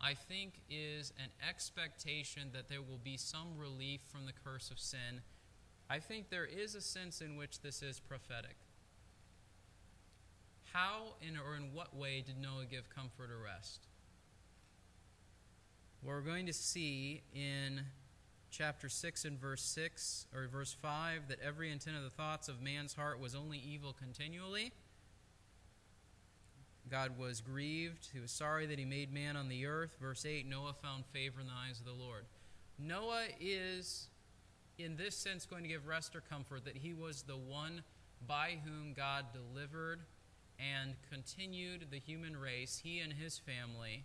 I 0.00 0.14
think, 0.14 0.54
is 0.70 1.12
an 1.18 1.30
expectation 1.46 2.50
that 2.54 2.68
there 2.68 2.80
will 2.80 3.00
be 3.02 3.16
some 3.16 3.58
relief 3.58 4.00
from 4.10 4.24
the 4.24 4.32
curse 4.32 4.70
of 4.70 4.78
sin. 4.78 5.20
I 5.90 5.98
think 5.98 6.30
there 6.30 6.46
is 6.46 6.74
a 6.74 6.80
sense 6.80 7.20
in 7.20 7.36
which 7.36 7.60
this 7.60 7.82
is 7.82 8.00
prophetic. 8.00 8.56
How 10.72 11.14
in, 11.20 11.36
or 11.36 11.56
in 11.56 11.74
what 11.74 11.94
way 11.94 12.22
did 12.24 12.40
Noah 12.40 12.64
give 12.70 12.88
comfort 12.88 13.30
or 13.30 13.42
rest? 13.44 13.88
We're 16.02 16.22
going 16.22 16.46
to 16.46 16.52
see 16.52 17.22
in 17.34 17.82
chapter 18.50 18.88
6 18.88 19.24
and 19.24 19.38
verse 19.38 19.62
6 19.62 20.26
or 20.34 20.48
verse 20.48 20.74
5 20.80 21.28
that 21.28 21.38
every 21.40 21.70
intent 21.70 21.96
of 21.96 22.04
the 22.04 22.10
thoughts 22.10 22.48
of 22.48 22.62
man's 22.62 22.94
heart 22.94 23.20
was 23.20 23.34
only 23.34 23.58
evil 23.58 23.92
continually. 23.92 24.72
God 26.88 27.18
was 27.18 27.40
grieved. 27.40 28.08
He 28.12 28.20
was 28.20 28.30
sorry 28.30 28.66
that 28.66 28.78
he 28.78 28.84
made 28.84 29.12
man 29.12 29.36
on 29.36 29.48
the 29.48 29.66
earth. 29.66 29.96
Verse 30.00 30.24
8 30.24 30.46
Noah 30.48 30.74
found 30.74 31.04
favor 31.06 31.40
in 31.40 31.46
the 31.46 31.52
eyes 31.52 31.78
of 31.80 31.86
the 31.86 31.92
Lord. 31.92 32.24
Noah 32.78 33.24
is, 33.38 34.08
in 34.78 34.96
this 34.96 35.16
sense, 35.16 35.46
going 35.46 35.62
to 35.62 35.68
give 35.68 35.86
rest 35.86 36.16
or 36.16 36.20
comfort 36.20 36.64
that 36.64 36.76
he 36.76 36.94
was 36.94 37.22
the 37.22 37.36
one 37.36 37.82
by 38.26 38.58
whom 38.64 38.92
God 38.94 39.26
delivered 39.32 40.00
and 40.58 40.94
continued 41.10 41.86
the 41.90 41.98
human 41.98 42.36
race, 42.36 42.80
he 42.82 42.98
and 43.00 43.12
his 43.12 43.38
family 43.38 44.04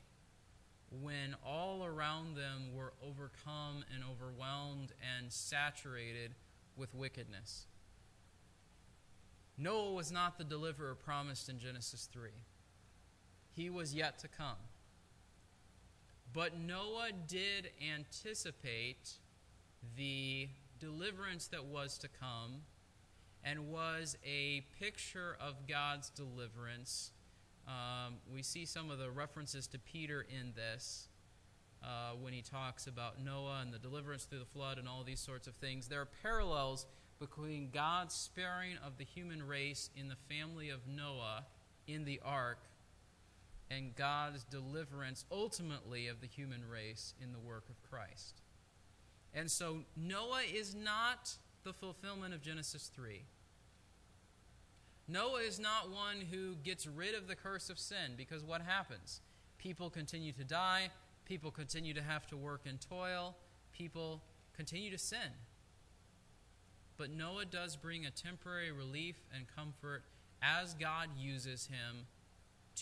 when 1.01 1.35
all 1.45 1.83
around 1.83 2.35
them 2.35 2.73
were 2.73 2.93
overcome 3.05 3.83
and 3.93 4.03
overwhelmed 4.03 4.93
and 5.17 5.31
saturated 5.31 6.35
with 6.77 6.93
wickedness. 6.93 7.65
Noah 9.57 9.93
was 9.93 10.11
not 10.11 10.37
the 10.37 10.43
deliverer 10.43 10.95
promised 10.95 11.49
in 11.49 11.59
Genesis 11.59 12.07
3. 12.11 12.29
He 13.55 13.69
was 13.69 13.93
yet 13.93 14.19
to 14.19 14.27
come. 14.27 14.57
But 16.33 16.59
Noah 16.59 17.11
did 17.27 17.69
anticipate 17.93 19.13
the 19.95 20.49
deliverance 20.79 21.47
that 21.47 21.65
was 21.65 21.97
to 21.99 22.07
come 22.07 22.63
and 23.43 23.71
was 23.71 24.17
a 24.25 24.65
picture 24.79 25.37
of 25.39 25.67
God's 25.67 26.09
deliverance 26.09 27.11
um, 27.67 28.17
we 28.31 28.43
see 28.43 28.65
some 28.65 28.91
of 28.91 28.99
the 28.99 29.09
references 29.09 29.67
to 29.67 29.79
Peter 29.79 30.25
in 30.29 30.53
this 30.55 31.07
uh, 31.83 32.11
when 32.21 32.31
he 32.31 32.41
talks 32.41 32.85
about 32.85 33.23
Noah 33.23 33.61
and 33.61 33.73
the 33.73 33.79
deliverance 33.79 34.25
through 34.25 34.39
the 34.39 34.45
flood 34.45 34.77
and 34.77 34.87
all 34.87 35.03
these 35.03 35.19
sorts 35.19 35.47
of 35.47 35.55
things. 35.55 35.87
There 35.87 36.01
are 36.01 36.07
parallels 36.21 36.85
between 37.19 37.69
God's 37.73 38.13
sparing 38.13 38.77
of 38.85 38.97
the 38.97 39.03
human 39.03 39.45
race 39.45 39.89
in 39.95 40.09
the 40.09 40.15
family 40.29 40.69
of 40.69 40.81
Noah 40.87 41.45
in 41.87 42.05
the 42.05 42.21
ark 42.23 42.59
and 43.69 43.95
God's 43.95 44.43
deliverance 44.43 45.25
ultimately 45.31 46.07
of 46.07 46.21
the 46.21 46.27
human 46.27 46.67
race 46.67 47.13
in 47.21 47.31
the 47.31 47.39
work 47.39 47.65
of 47.69 47.81
Christ. 47.89 48.41
And 49.33 49.49
so 49.49 49.79
Noah 49.97 50.43
is 50.53 50.75
not 50.75 51.35
the 51.63 51.73
fulfillment 51.73 52.33
of 52.33 52.41
Genesis 52.41 52.89
3. 52.95 53.23
Noah 55.07 55.41
is 55.41 55.59
not 55.59 55.91
one 55.91 56.21
who 56.31 56.55
gets 56.63 56.87
rid 56.87 57.13
of 57.15 57.27
the 57.27 57.35
curse 57.35 57.69
of 57.69 57.77
sin 57.77 58.13
because 58.17 58.43
what 58.43 58.61
happens? 58.61 59.21
People 59.57 59.89
continue 59.89 60.31
to 60.33 60.43
die, 60.43 60.89
people 61.25 61.51
continue 61.51 61.93
to 61.93 62.01
have 62.01 62.25
to 62.27 62.37
work 62.37 62.61
and 62.67 62.79
toil, 62.79 63.35
people 63.71 64.21
continue 64.55 64.89
to 64.89 64.97
sin. 64.97 65.33
But 66.97 67.11
Noah 67.11 67.45
does 67.45 67.75
bring 67.75 68.05
a 68.05 68.11
temporary 68.11 68.71
relief 68.71 69.17
and 69.35 69.45
comfort 69.53 70.03
as 70.41 70.73
God 70.75 71.09
uses 71.17 71.67
him 71.67 72.05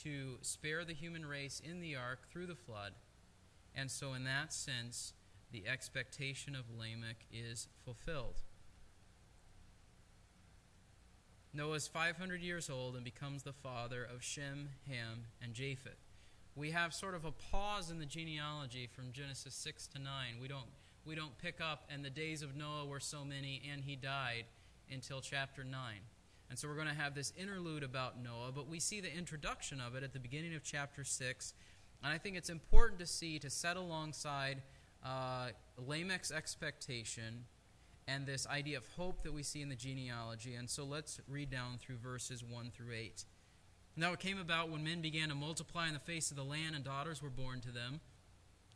to 0.04 0.38
spare 0.42 0.84
the 0.86 0.94
human 0.94 1.26
race 1.26 1.62
in 1.64 1.80
the 1.82 1.96
ark 1.96 2.30
through 2.32 2.48
the 2.48 2.56
flood. 2.56 2.94
And 3.76 3.90
so, 3.90 4.14
in 4.14 4.24
that 4.26 4.54
sense, 4.54 5.14
the 5.52 5.68
expectation 5.68 6.56
of 6.56 6.66
Lamech 6.78 7.26
is 7.32 7.68
fulfilled. 7.84 8.42
Noah 11.54 11.76
is 11.76 11.88
500 11.88 12.42
years 12.42 12.70
old 12.70 12.96
and 12.96 13.04
becomes 13.04 13.44
the 13.44 13.54
father 13.54 14.04
of 14.04 14.24
Shem, 14.24 14.70
Ham, 14.88 15.26
and 15.42 15.54
Japheth. 15.54 16.00
We 16.56 16.72
have 16.72 16.94
sort 16.94 17.14
of 17.14 17.26
a 17.26 17.32
pause 17.32 17.92
in 17.92 18.00
the 18.00 18.06
genealogy 18.06 18.88
from 18.88 19.12
Genesis 19.12 19.54
6 19.56 19.88
to 19.88 20.00
9. 20.00 20.08
We 20.42 20.48
don't, 20.48 20.66
we 21.06 21.16
don't 21.16 21.38
pick 21.38 21.62
up, 21.62 21.84
and 21.90 22.04
the 22.04 22.10
days 22.10 22.42
of 22.42 22.56
Noah 22.56 22.86
were 22.86 23.00
so 23.00 23.24
many, 23.24 23.62
and 23.72 23.84
he 23.84 23.96
died, 23.96 24.46
until 24.92 25.22
chapter 25.22 25.64
9. 25.64 25.78
And 26.54 26.60
so 26.60 26.68
we're 26.68 26.76
going 26.76 26.88
to 26.88 26.94
have 26.94 27.16
this 27.16 27.34
interlude 27.36 27.82
about 27.82 28.22
Noah, 28.22 28.52
but 28.54 28.70
we 28.70 28.80
see 28.80 29.02
the 29.02 29.12
introduction 29.12 29.82
of 29.82 29.96
it 29.96 30.04
at 30.04 30.14
the 30.14 30.20
beginning 30.20 30.54
of 30.54 30.64
chapter 30.64 31.04
6. 31.04 31.54
And 32.04 32.14
I 32.14 32.20
think 32.20 32.38
it's 32.38 32.52
important 32.52 33.00
to 33.00 33.08
see, 33.08 33.40
to 33.40 33.50
set 33.50 33.76
alongside 33.76 34.62
uh, 35.04 35.48
Lamech's 35.84 36.32
expectation 36.32 37.46
and 38.08 38.28
this 38.28 38.46
idea 38.46 38.78
of 38.78 38.86
hope 38.96 39.24
that 39.24 39.34
we 39.34 39.42
see 39.42 39.64
in 39.64 39.70
the 39.70 39.76
genealogy. 39.76 40.54
And 40.54 40.70
so 40.70 40.84
let's 40.84 41.20
read 41.28 41.50
down 41.50 41.80
through 41.80 41.98
verses 41.98 42.44
1 42.44 42.70
through 42.70 42.94
8. 42.94 43.26
Now 43.96 44.14
it 44.14 44.20
came 44.20 44.38
about 44.38 44.70
when 44.70 44.84
men 44.84 45.02
began 45.02 45.30
to 45.30 45.36
multiply 45.36 45.88
in 45.88 45.96
the 45.96 46.00
face 46.00 46.30
of 46.30 46.38
the 46.38 46.44
land, 46.44 46.76
and 46.76 46.84
daughters 46.84 47.24
were 47.24 47.32
born 47.32 47.62
to 47.62 47.72
them. 47.72 48.00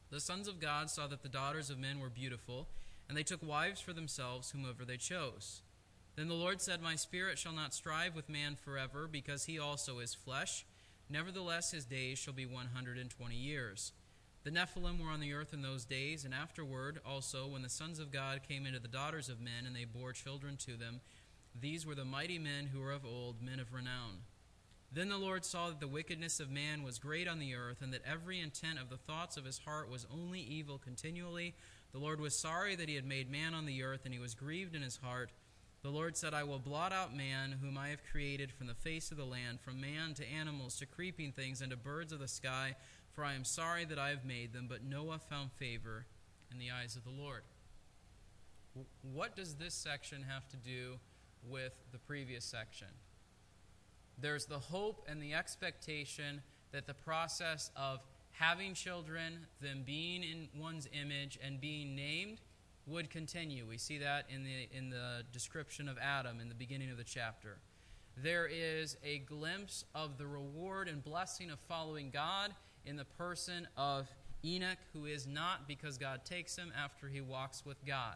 The 0.10 0.20
sons 0.20 0.48
of 0.48 0.60
God 0.60 0.90
saw 0.90 1.06
that 1.06 1.22
the 1.22 1.30
daughters 1.30 1.70
of 1.70 1.78
men 1.78 2.00
were 2.00 2.10
beautiful, 2.10 2.70
and 3.08 3.16
they 3.16 3.22
took 3.22 3.48
wives 3.48 3.80
for 3.80 3.94
themselves 3.94 4.50
whomever 4.50 4.84
they 4.84 4.98
chose. 4.98 5.62
Then 6.18 6.28
the 6.28 6.34
Lord 6.34 6.62
said, 6.62 6.82
My 6.82 6.96
spirit 6.96 7.38
shall 7.38 7.54
not 7.54 7.76
strive 7.76 8.16
with 8.16 8.28
man 8.28 8.56
forever, 8.56 9.08
because 9.10 9.46
he 9.46 9.60
also 9.60 10.00
is 10.00 10.16
flesh. 10.16 10.66
Nevertheless, 11.10 11.72
his 11.72 11.86
days 11.86 12.18
shall 12.18 12.34
be 12.34 12.46
one 12.46 12.70
hundred 12.76 12.98
and 12.98 13.10
twenty 13.10 13.36
years. 13.36 13.94
The 14.44 14.50
Nephilim 14.50 15.00
were 15.00 15.12
on 15.12 15.20
the 15.20 15.34
earth 15.34 15.54
in 15.54 15.62
those 15.62 15.86
days, 15.86 16.26
and 16.26 16.34
afterward 16.34 17.00
also, 17.06 17.48
when 17.48 17.62
the 17.62 17.70
sons 17.70 18.00
of 18.00 18.12
God 18.12 18.42
came 18.48 18.66
into 18.66 18.80
the 18.80 18.88
daughters 18.88 19.30
of 19.30 19.40
men, 19.40 19.68
and 19.68 19.76
they 19.76 19.86
bore 19.86 20.12
children 20.12 20.58
to 20.58 20.76
them, 20.76 21.02
these 21.60 21.86
were 21.86 21.96
the 21.96 22.04
mighty 22.04 22.40
men 22.40 22.68
who 22.74 22.80
were 22.80 22.92
of 22.92 23.06
old, 23.06 23.42
men 23.42 23.60
of 23.60 23.72
renown. 23.72 24.24
Then 24.92 25.10
the 25.10 25.18
Lord 25.18 25.46
saw 25.46 25.68
that 25.68 25.80
the 25.80 25.88
wickedness 25.88 26.40
of 26.40 26.50
man 26.50 26.82
was 26.82 26.98
great 26.98 27.28
on 27.28 27.38
the 27.38 27.54
earth, 27.54 27.82
and 27.82 27.94
that 27.94 28.06
every 28.06 28.40
intent 28.40 28.80
of 28.80 28.90
the 28.90 28.98
thoughts 28.98 29.38
of 29.38 29.46
his 29.46 29.60
heart 29.60 29.88
was 29.88 30.08
only 30.12 30.40
evil 30.40 30.80
continually. 30.80 31.54
The 31.92 32.00
Lord 32.00 32.20
was 32.20 32.36
sorry 32.36 32.76
that 32.76 32.90
he 32.90 32.96
had 32.96 33.06
made 33.06 33.30
man 33.30 33.54
on 33.54 33.68
the 33.68 33.84
earth, 33.84 34.02
and 34.06 34.14
he 34.14 34.20
was 34.20 34.34
grieved 34.34 34.76
in 34.76 34.82
his 34.82 34.98
heart. 34.98 35.32
The 35.84 35.90
Lord 35.90 36.18
said, 36.18 36.34
I 36.34 36.44
will 36.44 36.60
blot 36.60 36.92
out 36.92 37.16
man, 37.16 37.60
whom 37.62 37.78
I 37.78 37.90
have 37.90 38.04
created 38.12 38.52
from 38.52 38.68
the 38.68 38.74
face 38.74 39.12
of 39.12 39.18
the 39.18 39.26
land, 39.26 39.62
from 39.62 39.80
man 39.80 40.14
to 40.16 40.28
animals 40.28 40.78
to 40.80 40.86
creeping 40.86 41.32
things 41.32 41.62
and 41.62 41.72
to 41.72 41.78
birds 41.78 42.12
of 42.12 42.20
the 42.20 42.28
sky, 42.28 42.76
for 43.14 43.24
I 43.24 43.36
am 43.36 43.44
sorry 43.44 43.86
that 43.86 44.00
I 44.00 44.10
have 44.10 44.26
made 44.26 44.54
them. 44.54 44.66
But 44.68 44.84
Noah 44.84 45.20
found 45.20 45.52
favor 45.54 46.06
in 46.52 46.58
the 46.58 46.72
eyes 46.72 46.96
of 46.96 47.04
the 47.04 47.10
Lord. 47.12 47.44
What 49.02 49.36
does 49.36 49.56
this 49.56 49.74
section 49.74 50.24
have 50.28 50.48
to 50.50 50.58
do 50.58 51.00
with 51.48 51.74
the 51.92 52.00
previous 52.00 52.44
section? 52.44 52.88
There's 54.20 54.46
the 54.46 54.60
hope 54.60 55.06
and 55.08 55.22
the 55.22 55.34
expectation 55.34 56.42
that 56.72 56.88
the 56.88 56.94
process 56.94 57.72
of 57.76 58.00
having 58.32 58.74
children, 58.74 59.48
them 59.62 59.84
being 59.86 60.24
in 60.24 60.50
one's 60.60 60.88
image, 60.92 61.40
and 61.42 61.62
being 61.62 61.96
named 61.96 62.40
would 62.88 63.10
continue. 63.10 63.66
We 63.68 63.78
see 63.78 63.98
that 64.00 64.26
in 64.34 64.44
the, 64.44 64.70
in 64.76 64.90
the 64.90 65.24
description 65.32 65.90
of 65.90 65.98
Adam 65.98 66.40
in 66.40 66.50
the 66.50 66.56
beginning 66.56 66.90
of 66.90 66.98
the 66.98 67.04
chapter. 67.04 67.58
There 68.16 68.48
is 68.48 68.98
a 69.04 69.20
glimpse 69.20 69.86
of 69.94 70.18
the 70.18 70.26
reward 70.26 70.88
and 70.88 71.04
blessing 71.04 71.52
of 71.52 71.60
following 71.68 72.10
God 72.10 72.54
in 72.86 72.96
the 72.96 73.06
person 73.06 73.68
of 73.78 74.08
Enoch, 74.44 74.78
who 74.94 75.06
is 75.06 75.28
not 75.28 75.68
because 75.68 75.98
God 75.98 76.26
takes 76.26 76.56
him 76.56 76.72
after 76.76 77.08
he 77.08 77.22
walks 77.22 77.66
with 77.66 77.86
God. 77.86 78.16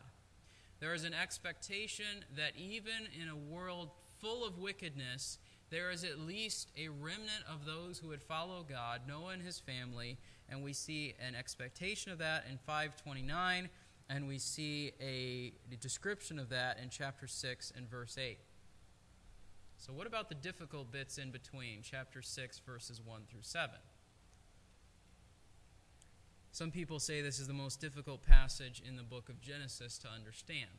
There 0.79 0.93
is 0.93 1.03
an 1.03 1.13
expectation 1.13 2.25
that 2.35 2.53
even 2.57 3.07
in 3.21 3.29
a 3.29 3.35
world 3.35 3.91
full 4.19 4.45
of 4.45 4.57
wickedness, 4.57 5.37
there 5.69 5.91
is 5.91 6.03
at 6.03 6.19
least 6.19 6.69
a 6.77 6.89
remnant 6.89 7.43
of 7.49 7.65
those 7.65 7.99
who 7.99 8.07
would 8.07 8.23
follow 8.23 8.65
God, 8.67 9.01
Noah 9.07 9.33
and 9.33 9.41
his 9.41 9.59
family, 9.59 10.17
and 10.49 10.63
we 10.63 10.73
see 10.73 11.13
an 11.25 11.35
expectation 11.35 12.11
of 12.11 12.17
that 12.17 12.45
in 12.49 12.57
529, 12.65 13.69
and 14.13 14.27
we 14.27 14.37
see 14.37 14.91
a 15.01 15.53
description 15.77 16.37
of 16.37 16.49
that 16.49 16.77
in 16.81 16.89
chapter 16.89 17.27
6 17.27 17.71
and 17.77 17.89
verse 17.89 18.17
8. 18.17 18.37
So, 19.77 19.93
what 19.93 20.05
about 20.05 20.27
the 20.27 20.35
difficult 20.35 20.91
bits 20.91 21.17
in 21.17 21.31
between, 21.31 21.79
chapter 21.81 22.21
6, 22.21 22.59
verses 22.59 23.01
1 23.03 23.21
through 23.29 23.41
7? 23.41 23.69
Some 26.51 26.71
people 26.71 26.99
say 26.99 27.21
this 27.21 27.39
is 27.39 27.47
the 27.47 27.53
most 27.53 27.79
difficult 27.79 28.21
passage 28.21 28.83
in 28.85 28.97
the 28.97 29.03
book 29.03 29.29
of 29.29 29.39
Genesis 29.41 29.97
to 29.99 30.09
understand. 30.09 30.69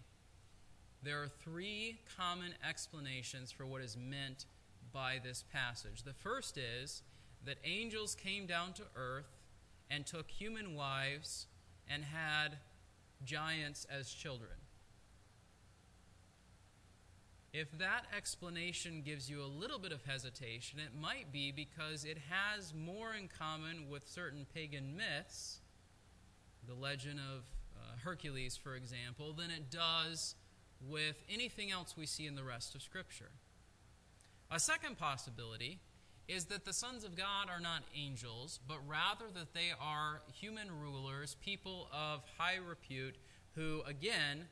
There 1.02 1.20
are 1.22 1.28
three 1.28 1.96
common 2.16 2.52
explanations 2.68 3.50
for 3.50 3.64
what 3.64 3.80
is 3.80 3.96
meant 3.96 4.44
by 4.92 5.18
this 5.24 5.42
passage. 5.50 6.02
The 6.02 6.12
first 6.12 6.58
is 6.58 7.02
that 7.46 7.56
angels 7.64 8.14
came 8.14 8.46
down 8.46 8.74
to 8.74 8.82
earth 8.94 9.38
and 9.90 10.06
took 10.06 10.30
human 10.30 10.74
wives 10.74 11.46
and 11.88 12.04
had 12.04 12.58
giants 13.24 13.86
as 13.90 14.10
children. 14.10 14.52
If 17.52 17.70
that 17.78 18.06
explanation 18.16 19.02
gives 19.04 19.28
you 19.28 19.42
a 19.42 19.44
little 19.44 19.78
bit 19.78 19.92
of 19.92 20.02
hesitation, 20.04 20.78
it 20.78 20.98
might 20.98 21.30
be 21.32 21.52
because 21.52 22.04
it 22.04 22.16
has 22.30 22.72
more 22.72 23.14
in 23.14 23.28
common 23.28 23.90
with 23.90 24.08
certain 24.08 24.46
pagan 24.54 24.96
myths, 24.96 25.60
the 26.66 26.74
legend 26.74 27.20
of 27.20 27.44
uh, 27.76 27.96
Hercules, 28.02 28.56
for 28.56 28.74
example, 28.74 29.34
than 29.34 29.50
it 29.50 29.70
does 29.70 30.34
with 30.88 31.16
anything 31.28 31.70
else 31.70 31.94
we 31.94 32.06
see 32.06 32.26
in 32.26 32.36
the 32.36 32.42
rest 32.42 32.74
of 32.74 32.80
Scripture. 32.80 33.30
A 34.50 34.58
second 34.58 34.98
possibility 34.98 35.78
is 36.28 36.46
that 36.46 36.64
the 36.64 36.72
sons 36.72 37.04
of 37.04 37.16
God 37.16 37.48
are 37.50 37.60
not 37.60 37.82
angels, 37.96 38.60
but 38.66 38.78
rather 38.86 39.26
that 39.34 39.54
they 39.54 39.70
are 39.80 40.22
human 40.32 40.68
rulers, 40.80 41.36
people 41.40 41.88
of 41.92 42.22
high 42.38 42.56
repute, 42.56 43.16
who, 43.54 43.82
again, 43.86 44.46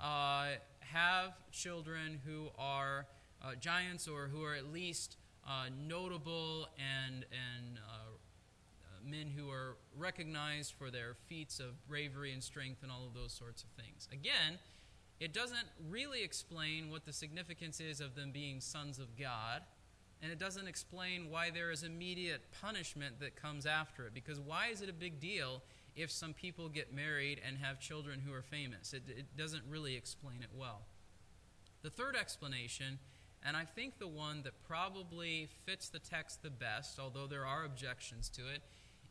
uh, 0.00 0.48
have 0.80 1.32
children 1.50 2.20
who 2.26 2.48
are 2.58 3.06
uh, 3.42 3.54
giants 3.54 4.08
or 4.08 4.28
who 4.28 4.42
are 4.44 4.54
at 4.54 4.72
least 4.72 5.16
uh, 5.46 5.66
notable 5.86 6.68
and, 6.78 7.24
and 7.32 7.78
uh, 7.78 7.90
uh, 7.90 9.10
men 9.10 9.28
who 9.34 9.50
are 9.50 9.76
recognized 9.96 10.74
for 10.78 10.90
their 10.90 11.14
feats 11.26 11.58
of 11.60 11.86
bravery 11.88 12.32
and 12.32 12.42
strength 12.42 12.82
and 12.82 12.92
all 12.92 13.06
of 13.06 13.14
those 13.14 13.32
sorts 13.32 13.64
of 13.64 13.70
things. 13.70 14.08
Again, 14.12 14.58
it 15.20 15.32
doesn't 15.32 15.68
really 15.88 16.22
explain 16.22 16.90
what 16.90 17.04
the 17.04 17.12
significance 17.12 17.80
is 17.80 18.00
of 18.00 18.14
them 18.14 18.32
being 18.32 18.60
sons 18.60 18.98
of 18.98 19.16
God, 19.16 19.62
and 20.22 20.30
it 20.30 20.38
doesn't 20.38 20.68
explain 20.68 21.28
why 21.30 21.50
there 21.50 21.72
is 21.72 21.82
immediate 21.82 22.42
punishment 22.62 23.18
that 23.18 23.34
comes 23.34 23.66
after 23.66 24.06
it. 24.06 24.14
Because 24.14 24.38
why 24.38 24.68
is 24.68 24.80
it 24.80 24.88
a 24.88 24.92
big 24.92 25.18
deal 25.18 25.62
if 25.96 26.12
some 26.12 26.32
people 26.32 26.68
get 26.68 26.94
married 26.94 27.40
and 27.46 27.58
have 27.58 27.80
children 27.80 28.20
who 28.24 28.32
are 28.32 28.42
famous? 28.42 28.92
It, 28.94 29.02
it 29.08 29.36
doesn't 29.36 29.64
really 29.68 29.96
explain 29.96 30.36
it 30.40 30.50
well. 30.56 30.82
The 31.82 31.90
third 31.90 32.14
explanation, 32.14 33.00
and 33.44 33.56
I 33.56 33.64
think 33.64 33.98
the 33.98 34.06
one 34.06 34.42
that 34.44 34.52
probably 34.68 35.48
fits 35.66 35.88
the 35.88 35.98
text 35.98 36.44
the 36.44 36.50
best, 36.50 37.00
although 37.00 37.26
there 37.26 37.44
are 37.44 37.64
objections 37.64 38.28
to 38.30 38.42
it, 38.42 38.62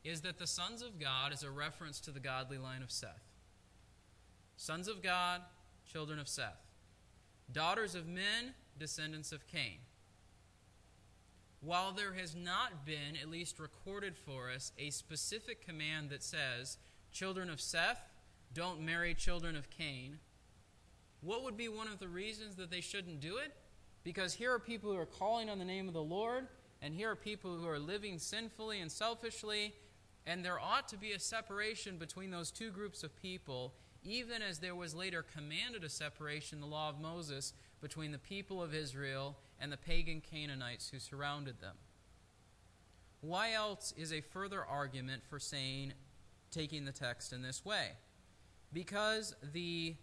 is 0.06 0.22
that 0.22 0.40
the 0.40 0.48
sons 0.48 0.82
of 0.82 0.98
God 0.98 1.34
is 1.34 1.44
a 1.44 1.52
reference 1.52 2.00
to 2.02 2.12
the 2.12 2.22
godly 2.22 2.58
line 2.58 2.82
of 2.82 2.90
Seth. 2.90 3.28
Sons 4.56 4.88
of 4.88 5.04
God, 5.04 5.42
children 5.92 6.20
of 6.20 6.30
Seth. 6.30 6.62
Daughters 7.52 7.96
of 7.96 8.08
men, 8.08 8.54
descendants 8.80 9.34
of 9.34 9.46
Cain. 9.48 9.80
While 11.62 11.92
there 11.92 12.14
has 12.14 12.36
not 12.36 12.86
been, 12.86 13.16
at 13.22 13.30
least 13.30 13.60
recorded 13.60 14.18
for 14.18 14.50
us, 14.50 14.72
a 14.80 14.90
specific 14.90 15.66
command 15.66 16.10
that 16.10 16.24
says, 16.24 16.78
children 17.12 17.50
of 17.50 17.62
Seth, 17.62 18.02
don't 18.54 18.82
marry 18.82 19.14
children 19.14 19.56
of 19.56 19.70
Cain, 19.70 20.18
what 21.22 21.44
would 21.44 21.56
be 21.56 21.70
one 21.70 21.88
of 21.88 22.00
the 22.00 22.08
reasons 22.08 22.56
that 22.56 22.72
they 22.72 22.82
shouldn't 22.82 23.20
do 23.20 23.38
it? 23.38 23.54
Because 24.04 24.34
here 24.34 24.52
are 24.52 24.60
people 24.60 24.92
who 24.92 24.98
are 24.98 25.06
calling 25.06 25.50
on 25.50 25.60
the 25.60 25.66
name 25.66 25.88
of 25.88 25.94
the 25.94 26.02
Lord, 26.02 26.48
and 26.82 26.96
here 26.96 27.12
are 27.12 27.16
people 27.16 27.56
who 27.56 27.68
are 27.68 27.78
living 27.78 28.18
sinfully 28.18 28.82
and 28.82 28.92
selfishly, 28.92 29.76
and 30.26 30.44
there 30.44 30.60
ought 30.60 30.88
to 30.88 30.98
be 30.98 31.12
a 31.12 31.20
separation 31.20 31.98
between 31.98 32.32
those 32.32 32.50
two 32.50 32.72
groups 32.72 33.04
of 33.04 33.16
people 33.22 33.76
even 34.04 34.42
as 34.42 34.60
there 34.60 34.76
was 34.76 34.96
later 34.96 35.24
commanded 35.24 35.84
a 35.84 35.90
separation 35.90 36.58
in 36.58 36.62
the 36.62 36.68
law 36.68 36.90
of 36.90 37.00
Moses 37.00 37.54
between 37.82 38.12
the 38.12 38.20
people 38.20 38.62
of 38.62 38.74
Israel 38.74 39.38
and 39.60 39.72
the 39.72 39.78
pagan 39.78 40.22
Canaanites 40.22 40.90
who 40.90 41.00
surrounded 41.00 41.60
them. 41.60 41.76
Why 43.22 43.54
else 43.54 43.94
is 43.98 44.12
a 44.12 44.22
further 44.22 44.64
argument 44.64 45.24
for 45.30 45.40
saying, 45.40 45.94
taking 46.50 46.86
the 46.86 46.92
text 46.92 47.34
in 47.34 47.42
this 47.42 47.64
way? 47.64 47.90
Because 48.74 49.36
the 49.54 49.96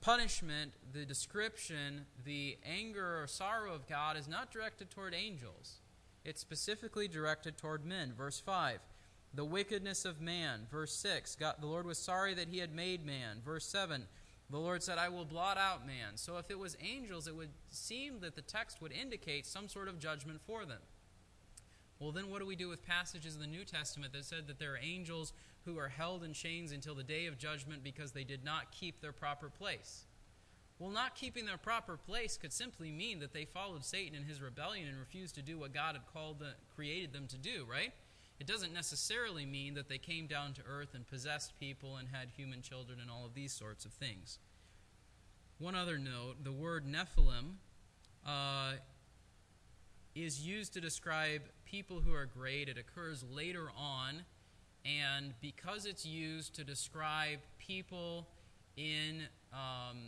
punishment, 0.00 0.72
the 0.92 1.04
description, 1.04 2.06
the 2.24 2.56
anger 2.64 3.22
or 3.22 3.26
sorrow 3.26 3.74
of 3.74 3.86
God 3.86 4.16
is 4.16 4.28
not 4.28 4.50
directed 4.50 4.90
toward 4.90 5.14
angels. 5.14 5.80
It's 6.24 6.40
specifically 6.40 7.08
directed 7.08 7.58
toward 7.58 7.84
men. 7.84 8.12
Verse 8.16 8.40
5 8.40 8.80
the 9.32 9.44
wickedness 9.44 10.04
of 10.04 10.20
man. 10.20 10.66
Verse 10.70 10.92
6, 10.92 11.36
God, 11.36 11.56
the 11.60 11.66
Lord 11.66 11.86
was 11.86 11.98
sorry 11.98 12.34
that 12.34 12.48
he 12.48 12.58
had 12.58 12.74
made 12.74 13.06
man. 13.06 13.40
Verse 13.44 13.64
7, 13.64 14.06
the 14.50 14.58
Lord 14.58 14.82
said, 14.82 14.98
I 14.98 15.08
will 15.08 15.24
blot 15.24 15.58
out 15.58 15.86
man. 15.86 16.16
So 16.16 16.36
if 16.38 16.50
it 16.50 16.58
was 16.58 16.76
angels, 16.82 17.28
it 17.28 17.36
would 17.36 17.50
seem 17.70 18.20
that 18.20 18.34
the 18.34 18.42
text 18.42 18.82
would 18.82 18.92
indicate 18.92 19.46
some 19.46 19.68
sort 19.68 19.88
of 19.88 19.98
judgment 19.98 20.40
for 20.44 20.64
them. 20.64 20.80
Well, 22.00 22.12
then 22.12 22.30
what 22.30 22.40
do 22.40 22.46
we 22.46 22.56
do 22.56 22.68
with 22.68 22.84
passages 22.86 23.34
in 23.34 23.40
the 23.40 23.46
New 23.46 23.64
Testament 23.64 24.12
that 24.14 24.24
said 24.24 24.46
that 24.48 24.58
there 24.58 24.72
are 24.72 24.80
angels 24.82 25.32
who 25.66 25.78
are 25.78 25.88
held 25.88 26.24
in 26.24 26.32
chains 26.32 26.72
until 26.72 26.94
the 26.94 27.02
day 27.02 27.26
of 27.26 27.38
judgment 27.38 27.84
because 27.84 28.12
they 28.12 28.24
did 28.24 28.42
not 28.42 28.72
keep 28.72 29.00
their 29.00 29.12
proper 29.12 29.50
place? 29.50 30.06
Well, 30.78 30.90
not 30.90 31.14
keeping 31.14 31.44
their 31.44 31.58
proper 31.58 31.98
place 31.98 32.38
could 32.38 32.54
simply 32.54 32.90
mean 32.90 33.20
that 33.20 33.34
they 33.34 33.44
followed 33.44 33.84
Satan 33.84 34.16
in 34.16 34.24
his 34.24 34.40
rebellion 34.40 34.88
and 34.88 34.98
refused 34.98 35.34
to 35.34 35.42
do 35.42 35.58
what 35.58 35.74
God 35.74 35.94
had 35.94 36.06
called 36.12 36.38
the, 36.38 36.54
created 36.74 37.12
them 37.12 37.26
to 37.28 37.36
do, 37.36 37.66
right? 37.70 37.92
It 38.40 38.46
doesn't 38.46 38.72
necessarily 38.72 39.44
mean 39.44 39.74
that 39.74 39.88
they 39.88 39.98
came 39.98 40.26
down 40.26 40.54
to 40.54 40.62
earth 40.66 40.94
and 40.94 41.06
possessed 41.06 41.52
people 41.60 41.98
and 41.98 42.08
had 42.08 42.30
human 42.30 42.62
children 42.62 42.98
and 42.98 43.10
all 43.10 43.26
of 43.26 43.34
these 43.34 43.52
sorts 43.52 43.84
of 43.84 43.92
things. 43.92 44.38
One 45.58 45.74
other 45.74 45.98
note 45.98 46.42
the 46.42 46.50
word 46.52 46.86
Nephilim 46.86 47.56
uh, 48.26 48.72
is 50.14 50.40
used 50.40 50.72
to 50.72 50.80
describe 50.80 51.42
people 51.66 52.00
who 52.00 52.14
are 52.14 52.24
great. 52.24 52.68
It 52.68 52.78
occurs 52.78 53.22
later 53.30 53.68
on 53.76 54.22
And 54.84 55.34
because 55.40 55.84
it's 55.84 56.06
used 56.06 56.54
to 56.54 56.64
describe 56.64 57.40
people 57.58 58.28
in 58.76 59.22
um, 59.52 59.98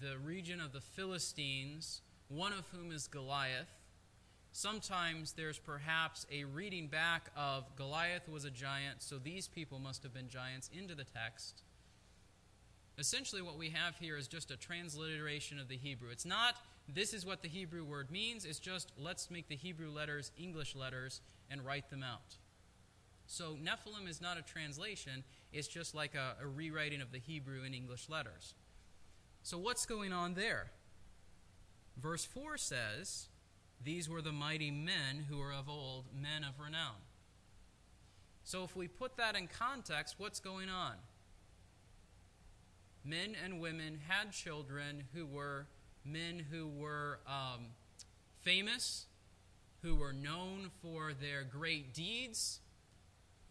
the 0.00 0.18
region 0.18 0.60
of 0.60 0.72
the 0.72 0.80
Philistines, 0.80 2.02
one 2.28 2.52
of 2.52 2.66
whom 2.68 2.92
is 2.92 3.06
Goliath, 3.06 3.70
sometimes 4.52 5.32
there's 5.32 5.58
perhaps 5.58 6.26
a 6.30 6.44
reading 6.44 6.88
back 6.88 7.30
of 7.36 7.64
Goliath 7.76 8.28
was 8.28 8.44
a 8.44 8.50
giant, 8.50 9.02
so 9.02 9.18
these 9.18 9.48
people 9.48 9.78
must 9.78 10.02
have 10.02 10.14
been 10.14 10.28
giants 10.28 10.70
into 10.76 10.94
the 10.94 11.04
text. 11.04 11.62
Essentially, 12.98 13.40
what 13.40 13.56
we 13.56 13.70
have 13.70 13.96
here 13.98 14.16
is 14.16 14.28
just 14.28 14.50
a 14.50 14.56
transliteration 14.56 15.58
of 15.58 15.68
the 15.68 15.76
Hebrew. 15.76 16.10
It's 16.10 16.26
not 16.26 16.56
this 16.94 17.14
is 17.14 17.24
what 17.24 17.42
the 17.42 17.48
Hebrew 17.48 17.84
word 17.84 18.10
means, 18.10 18.44
it's 18.44 18.58
just 18.58 18.92
let's 18.98 19.30
make 19.30 19.48
the 19.48 19.56
Hebrew 19.56 19.90
letters 19.90 20.32
English 20.36 20.74
letters 20.74 21.20
and 21.50 21.64
write 21.64 21.90
them 21.90 22.02
out. 22.02 22.36
So, 23.26 23.56
Nephilim 23.62 24.08
is 24.08 24.20
not 24.20 24.38
a 24.38 24.42
translation, 24.42 25.22
it's 25.52 25.68
just 25.68 25.94
like 25.94 26.14
a, 26.14 26.34
a 26.42 26.48
rewriting 26.48 27.00
of 27.00 27.12
the 27.12 27.18
Hebrew 27.18 27.62
in 27.62 27.74
English 27.74 28.08
letters. 28.08 28.54
So, 29.42 29.56
what's 29.56 29.86
going 29.86 30.12
on 30.12 30.34
there? 30.34 30.72
Verse 31.96 32.24
4 32.24 32.56
says, 32.56 33.28
These 33.82 34.08
were 34.08 34.22
the 34.22 34.32
mighty 34.32 34.70
men 34.70 35.26
who 35.28 35.38
were 35.38 35.52
of 35.52 35.68
old, 35.68 36.04
men 36.14 36.44
of 36.44 36.60
renown. 36.62 36.96
So, 38.44 38.64
if 38.64 38.74
we 38.76 38.88
put 38.88 39.16
that 39.16 39.36
in 39.36 39.46
context, 39.46 40.16
what's 40.18 40.40
going 40.40 40.68
on? 40.68 40.94
Men 43.04 43.36
and 43.42 43.60
women 43.60 43.98
had 44.08 44.32
children 44.32 45.04
who 45.14 45.24
were 45.24 45.66
men 46.04 46.44
who 46.50 46.66
were 46.68 47.20
um, 47.26 47.66
famous, 48.40 49.06
who 49.82 49.96
were 49.96 50.12
known 50.12 50.70
for 50.82 51.12
their 51.12 51.44
great 51.44 51.94
deeds, 51.94 52.60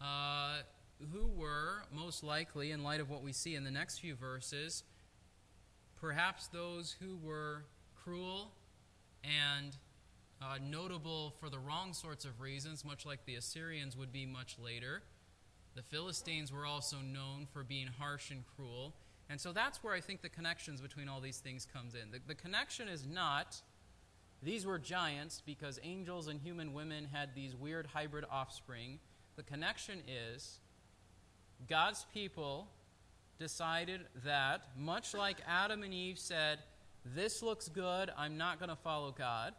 uh, 0.00 0.58
who 1.12 1.26
were 1.28 1.84
most 1.92 2.22
likely, 2.22 2.70
in 2.70 2.82
light 2.82 3.00
of 3.00 3.10
what 3.10 3.22
we 3.22 3.32
see 3.32 3.54
in 3.54 3.64
the 3.64 3.70
next 3.70 3.98
few 3.98 4.14
verses, 4.14 4.84
perhaps 6.00 6.46
those 6.48 6.96
who 7.00 7.16
were 7.22 7.64
cruel 8.04 8.52
and 9.24 9.76
uh, 10.40 10.56
notable 10.62 11.34
for 11.40 11.50
the 11.50 11.58
wrong 11.58 11.92
sorts 11.92 12.24
of 12.24 12.40
reasons, 12.40 12.84
much 12.84 13.04
like 13.04 13.24
the 13.26 13.34
Assyrians 13.34 13.96
would 13.96 14.12
be 14.12 14.26
much 14.26 14.56
later. 14.58 15.02
The 15.74 15.82
Philistines 15.82 16.52
were 16.52 16.66
also 16.66 16.96
known 16.98 17.46
for 17.52 17.62
being 17.62 17.86
harsh 17.86 18.30
and 18.30 18.44
cruel. 18.56 18.94
And 19.28 19.40
so 19.40 19.52
that's 19.52 19.82
where 19.84 19.94
I 19.94 20.00
think 20.00 20.22
the 20.22 20.28
connections 20.28 20.80
between 20.80 21.08
all 21.08 21.20
these 21.20 21.38
things 21.38 21.66
comes 21.72 21.94
in. 21.94 22.10
The, 22.10 22.20
the 22.26 22.34
connection 22.34 22.88
is 22.88 23.06
not 23.06 23.60
these 24.42 24.64
were 24.64 24.78
giants 24.78 25.42
because 25.44 25.78
angels 25.82 26.28
and 26.28 26.40
human 26.40 26.72
women 26.72 27.08
had 27.12 27.34
these 27.34 27.54
weird 27.54 27.86
hybrid 27.86 28.24
offspring. 28.30 28.98
The 29.36 29.42
connection 29.42 30.00
is 30.08 30.60
God's 31.68 32.06
people 32.14 32.68
decided 33.38 34.00
that, 34.24 34.62
much 34.78 35.14
like 35.14 35.38
Adam 35.46 35.82
and 35.82 35.92
Eve 35.92 36.18
said, 36.18 36.60
This 37.04 37.42
looks 37.42 37.68
good, 37.68 38.10
I'm 38.16 38.38
not 38.38 38.58
going 38.58 38.70
to 38.70 38.76
follow 38.76 39.12
God, 39.16 39.54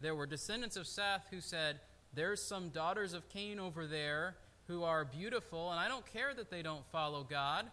there 0.00 0.14
were 0.14 0.26
descendants 0.26 0.76
of 0.76 0.86
Seth 0.86 1.26
who 1.30 1.40
said, 1.40 1.80
There's 2.14 2.42
some 2.42 2.68
daughters 2.68 3.12
of 3.12 3.28
Cain 3.28 3.58
over 3.58 3.86
there 3.86 4.36
who 4.68 4.82
are 4.82 5.04
beautiful, 5.04 5.70
and 5.70 5.78
I 5.78 5.88
don't 5.88 6.06
care 6.12 6.34
that 6.34 6.50
they 6.50 6.62
don't 6.62 6.84
follow 6.90 7.24
God. 7.24 7.66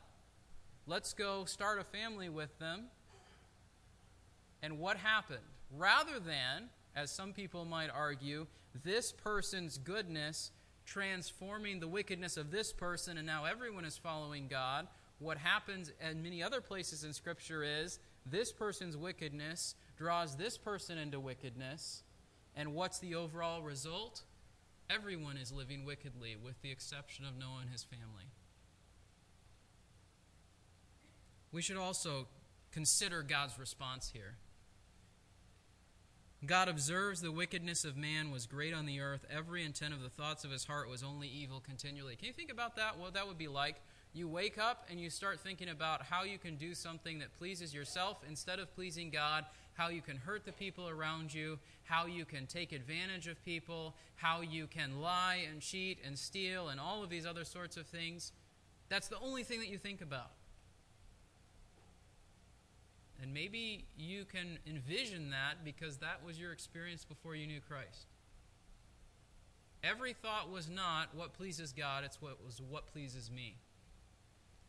Let's 0.85 1.13
go 1.13 1.45
start 1.45 1.79
a 1.79 1.83
family 1.83 2.29
with 2.29 2.57
them. 2.59 2.85
And 4.61 4.79
what 4.79 4.97
happened? 4.97 5.39
Rather 5.75 6.19
than, 6.19 6.69
as 6.95 7.11
some 7.11 7.33
people 7.33 7.65
might 7.65 7.89
argue, 7.89 8.47
this 8.83 9.11
person's 9.11 9.77
goodness 9.77 10.51
transforming 10.85 11.79
the 11.79 11.87
wickedness 11.87 12.37
of 12.37 12.51
this 12.51 12.73
person 12.73 13.17
and 13.17 13.25
now 13.25 13.45
everyone 13.45 13.85
is 13.85 13.97
following 13.97 14.47
God, 14.47 14.87
what 15.19 15.37
happens 15.37 15.91
in 16.01 16.21
many 16.21 16.43
other 16.43 16.61
places 16.61 17.03
in 17.03 17.13
Scripture 17.13 17.63
is 17.63 17.99
this 18.25 18.51
person's 18.51 18.97
wickedness 18.97 19.75
draws 19.97 20.35
this 20.35 20.57
person 20.57 20.97
into 20.97 21.19
wickedness. 21.19 22.03
And 22.55 22.73
what's 22.73 22.99
the 22.99 23.15
overall 23.15 23.61
result? 23.61 24.21
Everyone 24.89 25.37
is 25.37 25.51
living 25.51 25.85
wickedly, 25.85 26.35
with 26.35 26.61
the 26.61 26.71
exception 26.71 27.25
of 27.25 27.37
Noah 27.37 27.61
and 27.61 27.71
his 27.71 27.83
family. 27.83 28.25
we 31.53 31.61
should 31.61 31.77
also 31.77 32.27
consider 32.71 33.21
God's 33.21 33.57
response 33.57 34.09
here. 34.11 34.35
God 36.45 36.67
observes 36.67 37.21
the 37.21 37.31
wickedness 37.31 37.85
of 37.85 37.95
man 37.95 38.29
was 38.29 38.47
great 38.47 38.73
on 38.73 38.85
the 38.85 38.99
earth. 38.99 39.25
Every 39.29 39.63
intent 39.63 39.93
of 39.93 40.01
the 40.01 40.09
thoughts 40.09 40.43
of 40.43 40.51
his 40.51 40.65
heart 40.65 40.89
was 40.89 41.01
only 41.01 41.29
evil 41.29 41.61
continually. 41.61 42.17
Can 42.17 42.27
you 42.27 42.33
think 42.33 42.51
about 42.51 42.75
that? 42.75 42.99
What 42.99 43.13
that 43.13 43.27
would 43.27 43.37
be 43.37 43.47
like? 43.47 43.75
You 44.13 44.27
wake 44.27 44.57
up 44.57 44.87
and 44.91 44.99
you 44.99 45.09
start 45.09 45.39
thinking 45.39 45.69
about 45.69 46.01
how 46.01 46.23
you 46.23 46.37
can 46.37 46.57
do 46.57 46.73
something 46.73 47.19
that 47.19 47.37
pleases 47.37 47.73
yourself 47.73 48.17
instead 48.27 48.59
of 48.59 48.75
pleasing 48.75 49.09
God, 49.09 49.45
how 49.73 49.89
you 49.89 50.01
can 50.01 50.17
hurt 50.17 50.45
the 50.45 50.51
people 50.51 50.87
around 50.89 51.33
you, 51.33 51.59
how 51.83 52.05
you 52.05 52.25
can 52.25 52.45
take 52.45 52.71
advantage 52.71 53.27
of 53.27 53.43
people, 53.43 53.95
how 54.15 54.41
you 54.41 54.67
can 54.67 55.01
lie 55.01 55.45
and 55.49 55.61
cheat 55.61 55.99
and 56.05 56.17
steal 56.17 56.69
and 56.69 56.79
all 56.79 57.03
of 57.03 57.09
these 57.09 57.25
other 57.25 57.43
sorts 57.43 57.77
of 57.77 57.85
things. 57.87 58.31
That's 58.89 59.07
the 59.07 59.19
only 59.19 59.43
thing 59.43 59.59
that 59.59 59.69
you 59.69 59.77
think 59.77 60.01
about. 60.01 60.31
And 63.21 63.33
maybe 63.33 63.85
you 63.97 64.25
can 64.25 64.59
envision 64.67 65.29
that 65.29 65.63
because 65.63 65.97
that 65.97 66.25
was 66.25 66.39
your 66.39 66.51
experience 66.51 67.05
before 67.05 67.35
you 67.35 67.47
knew 67.47 67.61
Christ. 67.67 68.07
Every 69.83 70.13
thought 70.13 70.51
was 70.51 70.69
not 70.69 71.15
what 71.15 71.33
pleases 71.33 71.73
God, 71.73 72.03
it's 72.03 72.21
what 72.21 72.43
was 72.43 72.61
what 72.61 72.87
pleases 72.87 73.31
me. 73.31 73.55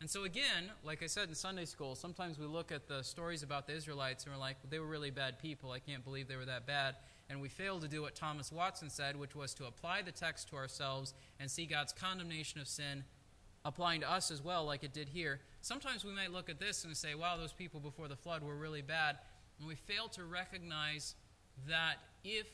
And 0.01 0.09
so 0.09 0.23
again, 0.23 0.71
like 0.83 1.01
I 1.01 1.07
said 1.07 1.29
in 1.29 1.35
Sunday 1.35 1.65
school, 1.65 1.95
sometimes 1.95 2.37
we 2.37 2.45
look 2.45 2.71
at 2.71 2.87
the 2.87 3.01
stories 3.01 3.43
about 3.43 3.65
the 3.65 3.73
Israelites 3.73 4.25
and 4.25 4.33
we're 4.33 4.39
like, 4.39 4.57
they 4.69 4.79
were 4.79 4.85
really 4.85 5.09
bad 5.09 5.39
people. 5.39 5.71
I 5.71 5.79
can't 5.79 6.03
believe 6.03 6.27
they 6.27 6.35
were 6.35 6.45
that 6.45 6.67
bad. 6.67 6.95
And 7.29 7.41
we 7.41 7.49
fail 7.49 7.79
to 7.79 7.87
do 7.87 8.01
what 8.01 8.13
Thomas 8.13 8.51
Watson 8.51 8.89
said, 8.89 9.15
which 9.15 9.35
was 9.35 9.53
to 9.55 9.65
apply 9.65 10.01
the 10.01 10.11
text 10.11 10.49
to 10.49 10.57
ourselves 10.57 11.13
and 11.39 11.49
see 11.49 11.65
God's 11.65 11.93
condemnation 11.93 12.59
of 12.59 12.67
sin 12.67 13.03
applying 13.63 14.01
to 14.01 14.11
us 14.11 14.29
as 14.29 14.43
well, 14.43 14.65
like 14.65 14.83
it 14.83 14.93
did 14.93 15.09
here. 15.09 15.39
Sometimes 15.61 16.05
we 16.05 16.11
might 16.11 16.31
look 16.31 16.49
at 16.49 16.59
this 16.59 16.83
and 16.83 16.95
say, 16.95 17.15
wow, 17.15 17.35
those 17.37 17.53
people 17.53 17.79
before 17.79 18.07
the 18.07 18.15
flood 18.15 18.43
were 18.43 18.55
really 18.55 18.83
bad. 18.83 19.17
And 19.59 19.67
we 19.67 19.75
fail 19.75 20.07
to 20.09 20.23
recognize 20.23 21.15
that 21.67 21.95
if 22.23 22.45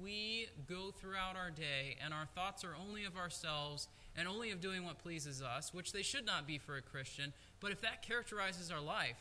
we 0.00 0.46
go 0.68 0.90
throughout 0.90 1.34
our 1.34 1.50
day 1.50 1.96
and 2.04 2.12
our 2.12 2.26
thoughts 2.34 2.62
are 2.62 2.76
only 2.76 3.04
of 3.04 3.16
ourselves 3.16 3.88
and 4.16 4.26
only 4.28 4.50
of 4.50 4.60
doing 4.60 4.84
what 4.84 4.98
pleases 4.98 5.42
us, 5.42 5.72
which 5.72 5.92
they 5.92 6.02
should 6.02 6.26
not 6.26 6.46
be 6.46 6.58
for 6.58 6.76
a 6.76 6.82
Christian, 6.82 7.32
but 7.60 7.72
if 7.72 7.80
that 7.80 8.02
characterizes 8.02 8.70
our 8.70 8.80
life, 8.80 9.16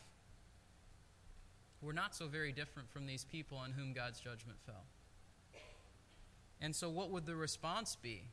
we're 1.82 1.94
not 1.94 2.16
so 2.16 2.28
very 2.28 2.52
different 2.52 2.90
from 2.90 3.06
these 3.06 3.24
people 3.24 3.58
on 3.58 3.72
whom 3.72 3.94
God's 3.94 4.20
judgment 4.20 4.60
fell. 4.66 4.86
And 6.62 6.76
so, 6.76 6.90
what 6.90 7.10
would 7.12 7.26
the 7.26 7.36
response 7.36 7.96
be? 7.96 8.24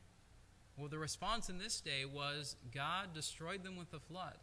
Well, 0.77 0.89
the 0.89 0.99
response 0.99 1.49
in 1.49 1.57
this 1.57 1.79
day 1.79 2.03
was 2.05 2.55
God 2.73 3.13
destroyed 3.13 3.63
them 3.63 3.77
with 3.77 3.89
the 3.89 3.99
flood. 3.99 4.37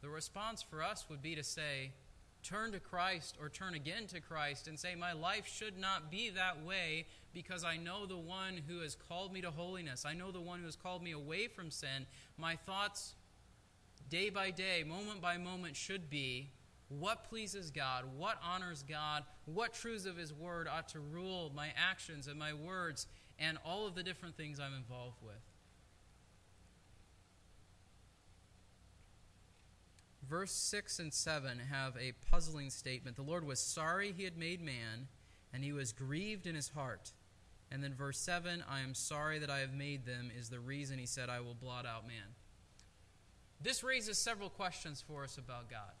The 0.00 0.08
response 0.08 0.62
for 0.62 0.82
us 0.82 1.06
would 1.10 1.20
be 1.20 1.36
to 1.36 1.44
say, 1.44 1.92
turn 2.42 2.72
to 2.72 2.80
Christ 2.80 3.36
or 3.40 3.48
turn 3.48 3.74
again 3.74 4.06
to 4.08 4.20
Christ 4.20 4.66
and 4.66 4.78
say, 4.78 4.94
My 4.94 5.12
life 5.12 5.46
should 5.46 5.78
not 5.78 6.10
be 6.10 6.30
that 6.30 6.64
way 6.64 7.06
because 7.32 7.64
I 7.64 7.76
know 7.76 8.06
the 8.06 8.16
one 8.16 8.60
who 8.66 8.80
has 8.80 8.94
called 8.94 9.32
me 9.32 9.40
to 9.40 9.50
holiness. 9.50 10.04
I 10.04 10.14
know 10.14 10.30
the 10.30 10.40
one 10.40 10.60
who 10.60 10.66
has 10.66 10.76
called 10.76 11.02
me 11.02 11.12
away 11.12 11.46
from 11.46 11.70
sin. 11.70 12.06
My 12.36 12.56
thoughts, 12.56 13.14
day 14.08 14.30
by 14.30 14.50
day, 14.50 14.84
moment 14.86 15.20
by 15.20 15.36
moment, 15.36 15.76
should 15.76 16.10
be 16.10 16.50
what 16.88 17.28
pleases 17.28 17.70
God, 17.70 18.04
what 18.16 18.38
honors 18.44 18.82
God, 18.82 19.24
what 19.44 19.72
truths 19.72 20.06
of 20.06 20.16
His 20.16 20.32
Word 20.32 20.66
ought 20.68 20.88
to 20.88 21.00
rule 21.00 21.52
my 21.54 21.68
actions 21.76 22.26
and 22.26 22.38
my 22.38 22.52
words 22.52 23.06
and 23.38 23.58
all 23.64 23.86
of 23.86 23.94
the 23.94 24.02
different 24.02 24.36
things 24.36 24.58
I'm 24.58 24.74
involved 24.74 25.22
with. 25.22 25.40
Verse 30.28 30.52
6 30.52 30.98
and 30.98 31.12
7 31.12 31.58
have 31.70 31.96
a 31.96 32.12
puzzling 32.30 32.70
statement. 32.70 33.16
The 33.16 33.22
Lord 33.22 33.44
was 33.44 33.58
sorry 33.58 34.12
he 34.16 34.24
had 34.24 34.36
made 34.36 34.60
man, 34.60 35.08
and 35.52 35.64
he 35.64 35.72
was 35.72 35.92
grieved 35.92 36.46
in 36.46 36.54
his 36.54 36.68
heart. 36.68 37.12
And 37.72 37.82
then 37.82 37.94
verse 37.94 38.18
7 38.18 38.64
I 38.68 38.80
am 38.80 38.94
sorry 38.94 39.38
that 39.38 39.50
I 39.50 39.60
have 39.60 39.72
made 39.72 40.04
them 40.04 40.30
is 40.36 40.48
the 40.48 40.60
reason 40.60 40.98
he 40.98 41.06
said, 41.06 41.28
I 41.28 41.40
will 41.40 41.54
blot 41.54 41.86
out 41.86 42.06
man. 42.06 42.34
This 43.62 43.84
raises 43.84 44.18
several 44.18 44.48
questions 44.48 45.04
for 45.06 45.22
us 45.22 45.36
about 45.36 45.68
God. 45.68 45.92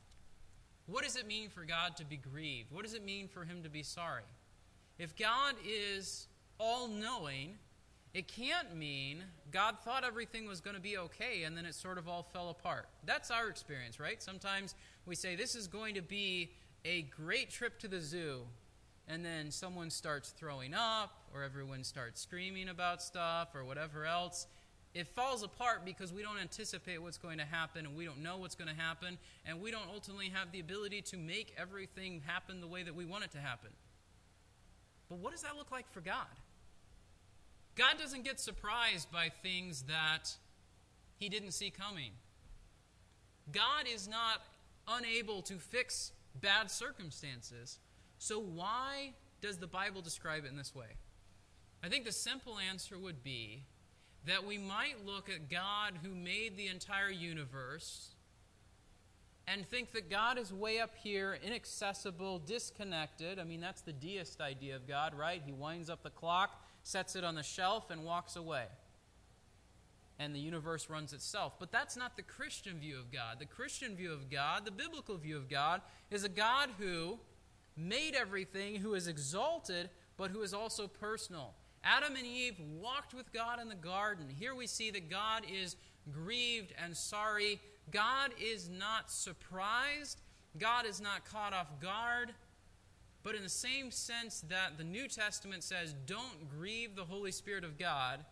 What 0.86 1.04
does 1.04 1.16
it 1.16 1.26
mean 1.26 1.50
for 1.50 1.64
God 1.64 1.96
to 1.98 2.04
be 2.04 2.16
grieved? 2.16 2.72
What 2.72 2.84
does 2.84 2.94
it 2.94 3.04
mean 3.04 3.28
for 3.28 3.44
him 3.44 3.62
to 3.62 3.68
be 3.68 3.82
sorry? 3.82 4.24
If 4.98 5.16
God 5.16 5.54
is 5.64 6.26
all 6.58 6.88
knowing, 6.88 7.58
it 8.12 8.26
can't 8.26 8.74
mean 8.74 9.22
God 9.52 9.76
thought 9.84 10.04
everything 10.04 10.46
was 10.46 10.60
going 10.60 10.74
to 10.74 10.82
be 10.82 10.98
okay 10.98 11.44
and 11.44 11.56
then 11.56 11.64
it 11.64 11.74
sort 11.74 11.96
of 11.96 12.08
all 12.08 12.22
fell 12.22 12.50
apart. 12.50 12.88
That's 13.04 13.30
our 13.30 13.48
experience, 13.48 14.00
right? 14.00 14.20
Sometimes 14.22 14.74
we 15.06 15.14
say 15.14 15.36
this 15.36 15.54
is 15.54 15.68
going 15.68 15.94
to 15.94 16.02
be 16.02 16.50
a 16.84 17.02
great 17.02 17.50
trip 17.50 17.78
to 17.80 17.88
the 17.88 18.00
zoo, 18.00 18.42
and 19.10 19.24
then 19.24 19.50
someone 19.50 19.90
starts 19.90 20.30
throwing 20.30 20.72
up, 20.74 21.12
or 21.34 21.42
everyone 21.42 21.82
starts 21.84 22.20
screaming 22.20 22.68
about 22.68 23.02
stuff, 23.02 23.48
or 23.54 23.64
whatever 23.64 24.04
else, 24.04 24.46
it 24.94 25.06
falls 25.08 25.42
apart 25.42 25.84
because 25.84 26.12
we 26.12 26.22
don't 26.22 26.38
anticipate 26.38 27.00
what's 27.00 27.18
going 27.18 27.38
to 27.38 27.44
happen 27.44 27.86
and 27.86 27.96
we 27.96 28.04
don't 28.04 28.22
know 28.22 28.38
what's 28.38 28.56
going 28.56 28.68
to 28.68 28.80
happen 28.80 29.18
and 29.46 29.60
we 29.60 29.70
don't 29.70 29.88
ultimately 29.92 30.28
have 30.30 30.50
the 30.50 30.58
ability 30.58 31.00
to 31.00 31.16
make 31.16 31.54
everything 31.56 32.22
happen 32.26 32.60
the 32.60 32.66
way 32.66 32.82
that 32.82 32.94
we 32.94 33.04
want 33.04 33.22
it 33.22 33.30
to 33.32 33.38
happen. 33.38 33.70
But 35.08 35.18
what 35.18 35.32
does 35.32 35.42
that 35.42 35.56
look 35.56 35.70
like 35.70 35.90
for 35.92 36.00
God? 36.00 36.26
God 37.76 37.98
doesn't 37.98 38.24
get 38.24 38.40
surprised 38.40 39.10
by 39.12 39.30
things 39.42 39.82
that 39.82 40.30
he 41.16 41.28
didn't 41.28 41.52
see 41.52 41.70
coming. 41.70 42.10
God 43.52 43.86
is 43.92 44.08
not 44.08 44.42
unable 44.88 45.42
to 45.42 45.54
fix 45.54 46.12
bad 46.40 46.70
circumstances. 46.70 47.78
So, 48.22 48.38
why 48.38 49.14
does 49.40 49.56
the 49.56 49.66
Bible 49.66 50.02
describe 50.02 50.44
it 50.44 50.50
in 50.50 50.56
this 50.56 50.74
way? 50.74 50.98
I 51.82 51.88
think 51.88 52.04
the 52.04 52.12
simple 52.12 52.58
answer 52.58 52.98
would 52.98 53.24
be 53.24 53.64
that 54.26 54.44
we 54.44 54.58
might 54.58 55.06
look 55.06 55.30
at 55.30 55.48
God 55.50 55.94
who 56.02 56.14
made 56.14 56.58
the 56.58 56.66
entire 56.66 57.08
universe 57.08 58.10
and 59.48 59.66
think 59.66 59.92
that 59.92 60.10
God 60.10 60.36
is 60.36 60.52
way 60.52 60.80
up 60.80 60.90
here, 61.02 61.38
inaccessible, 61.42 62.40
disconnected. 62.40 63.38
I 63.38 63.44
mean, 63.44 63.62
that's 63.62 63.80
the 63.80 63.94
deist 63.94 64.42
idea 64.42 64.76
of 64.76 64.86
God, 64.86 65.14
right? 65.14 65.40
He 65.42 65.52
winds 65.52 65.88
up 65.88 66.02
the 66.02 66.10
clock, 66.10 66.62
sets 66.82 67.16
it 67.16 67.24
on 67.24 67.36
the 67.36 67.42
shelf, 67.42 67.90
and 67.90 68.04
walks 68.04 68.36
away. 68.36 68.66
And 70.18 70.34
the 70.34 70.40
universe 70.40 70.90
runs 70.90 71.14
itself. 71.14 71.54
But 71.58 71.72
that's 71.72 71.96
not 71.96 72.18
the 72.18 72.22
Christian 72.22 72.78
view 72.80 72.98
of 72.98 73.10
God. 73.10 73.38
The 73.38 73.46
Christian 73.46 73.96
view 73.96 74.12
of 74.12 74.30
God, 74.30 74.66
the 74.66 74.70
biblical 74.70 75.16
view 75.16 75.38
of 75.38 75.48
God, 75.48 75.80
is 76.10 76.22
a 76.22 76.28
God 76.28 76.68
who 76.78 77.18
made 77.80 78.14
everything, 78.14 78.76
who 78.76 78.94
is 78.94 79.08
exalted, 79.08 79.90
but 80.16 80.30
who 80.30 80.42
is 80.42 80.52
also 80.52 80.86
personal. 80.86 81.54
Adam 81.82 82.14
and 82.16 82.26
Eve 82.26 82.60
walked 82.78 83.14
with 83.14 83.32
God 83.32 83.60
in 83.60 83.68
the 83.68 83.74
garden. 83.74 84.26
Here 84.28 84.54
we 84.54 84.66
see 84.66 84.90
that 84.90 85.08
God 85.08 85.44
is 85.50 85.76
grieved 86.12 86.74
and 86.82 86.96
sorry. 86.96 87.60
God 87.90 88.32
is 88.40 88.68
not 88.68 89.10
surprised. 89.10 90.20
God 90.58 90.84
is 90.84 91.00
not 91.00 91.24
caught 91.24 91.54
off 91.54 91.80
guard. 91.80 92.32
But 93.22 93.34
in 93.34 93.42
the 93.42 93.48
same 93.48 93.90
sense 93.90 94.42
that 94.48 94.78
the 94.78 94.84
New 94.84 95.08
Testament 95.08 95.62
says, 95.62 95.94
don't 96.06 96.50
grieve 96.50 96.96
the 96.96 97.04
Holy 97.04 97.32
Spirit 97.32 97.64
of 97.64 97.78
God, 97.78 98.24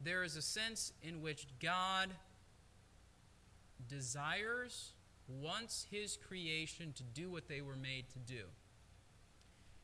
there 0.00 0.22
is 0.22 0.36
a 0.36 0.42
sense 0.42 0.92
in 1.02 1.20
which 1.20 1.46
God 1.60 2.10
desires, 3.88 4.92
wants 5.28 5.86
his 5.90 6.16
creation 6.16 6.92
to 6.94 7.02
do 7.02 7.30
what 7.30 7.48
they 7.48 7.60
were 7.60 7.76
made 7.76 8.08
to 8.10 8.18
do. 8.18 8.44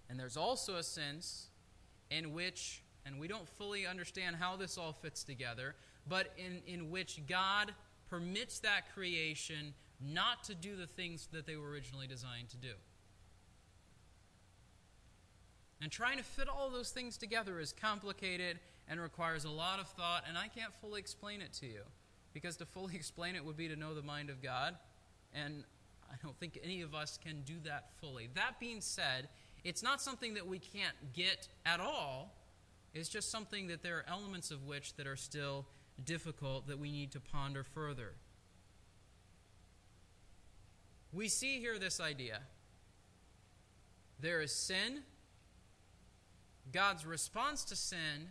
And 0.09 0.19
there's 0.19 0.37
also 0.37 0.77
a 0.77 0.83
sense 0.83 1.49
in 2.11 2.33
which, 2.33 2.83
and 3.07 3.19
we 3.19 3.29
don't 3.29 3.49
fully 3.49 3.87
understand 3.87 4.37
how 4.37 4.57
this 4.57 4.79
all 4.79 4.93
fits 4.93 5.25
together, 5.25 5.75
but 6.09 6.33
in, 6.37 6.63
in 6.67 6.91
which 6.91 7.21
God 7.27 7.75
permits 8.09 8.59
that 8.61 8.93
creation 8.95 9.75
not 10.01 10.45
to 10.45 10.55
do 10.55 10.77
the 10.77 10.87
things 10.87 11.29
that 11.33 11.47
they 11.47 11.57
were 11.57 11.69
originally 11.69 12.07
designed 12.07 12.49
to 12.51 12.57
do. 12.57 12.73
And 15.81 15.91
trying 15.91 16.19
to 16.19 16.25
fit 16.25 16.49
all 16.49 16.71
those 16.71 16.91
things 16.91 17.17
together 17.17 17.61
is 17.61 17.73
complicated 17.73 18.59
and 18.89 19.01
requires 19.01 19.45
a 19.45 19.51
lot 19.51 19.81
of 19.81 19.89
thought, 19.89 20.25
and 20.29 20.37
I 20.37 20.49
can't 20.49 20.73
fully 20.81 21.01
explain 21.01 21.41
it 21.41 21.53
to 21.55 21.67
you. 21.67 21.83
Because 22.33 22.57
to 22.59 22.67
fully 22.67 22.95
explain 22.97 23.37
it 23.37 23.45
would 23.45 23.57
be 23.57 23.69
to 23.69 23.77
know 23.77 23.95
the 23.95 24.03
mind 24.03 24.31
of 24.31 24.43
God, 24.43 24.77
and 25.35 25.65
I 26.11 26.15
don't 26.23 26.39
think 26.39 26.59
any 26.63 26.83
of 26.83 26.95
us 26.95 27.19
can 27.23 27.43
do 27.45 27.55
that 27.65 27.91
fully. 28.01 28.29
That 28.35 28.61
being 28.61 28.81
said, 28.81 29.29
it's 29.65 29.83
not 29.83 30.01
something 30.01 30.35
that 30.35 30.47
we 30.47 30.59
can't 30.59 30.95
get 31.13 31.49
at 31.67 31.81
all. 31.81 32.35
It's 32.93 33.09
just 33.09 33.31
something 33.31 33.67
that 33.69 33.83
there 33.83 33.97
are 33.97 34.05
elements 34.09 34.51
of 34.51 34.65
which 34.65 34.95
that 34.97 35.07
are 35.07 35.17
still 35.17 35.67
difficult 36.05 36.69
that 36.69 36.79
we 36.79 36.93
need 36.93 37.11
to 37.13 37.21
ponder 37.21 37.65
further. 37.65 38.13
We 41.13 41.29
see 41.29 41.61
here 41.61 41.79
this 41.79 42.01
idea 42.01 42.41
there 44.21 44.41
is 44.41 44.53
sin. 44.53 45.03
God's 46.73 47.05
response 47.05 47.65
to 47.65 47.77
sin 47.77 48.29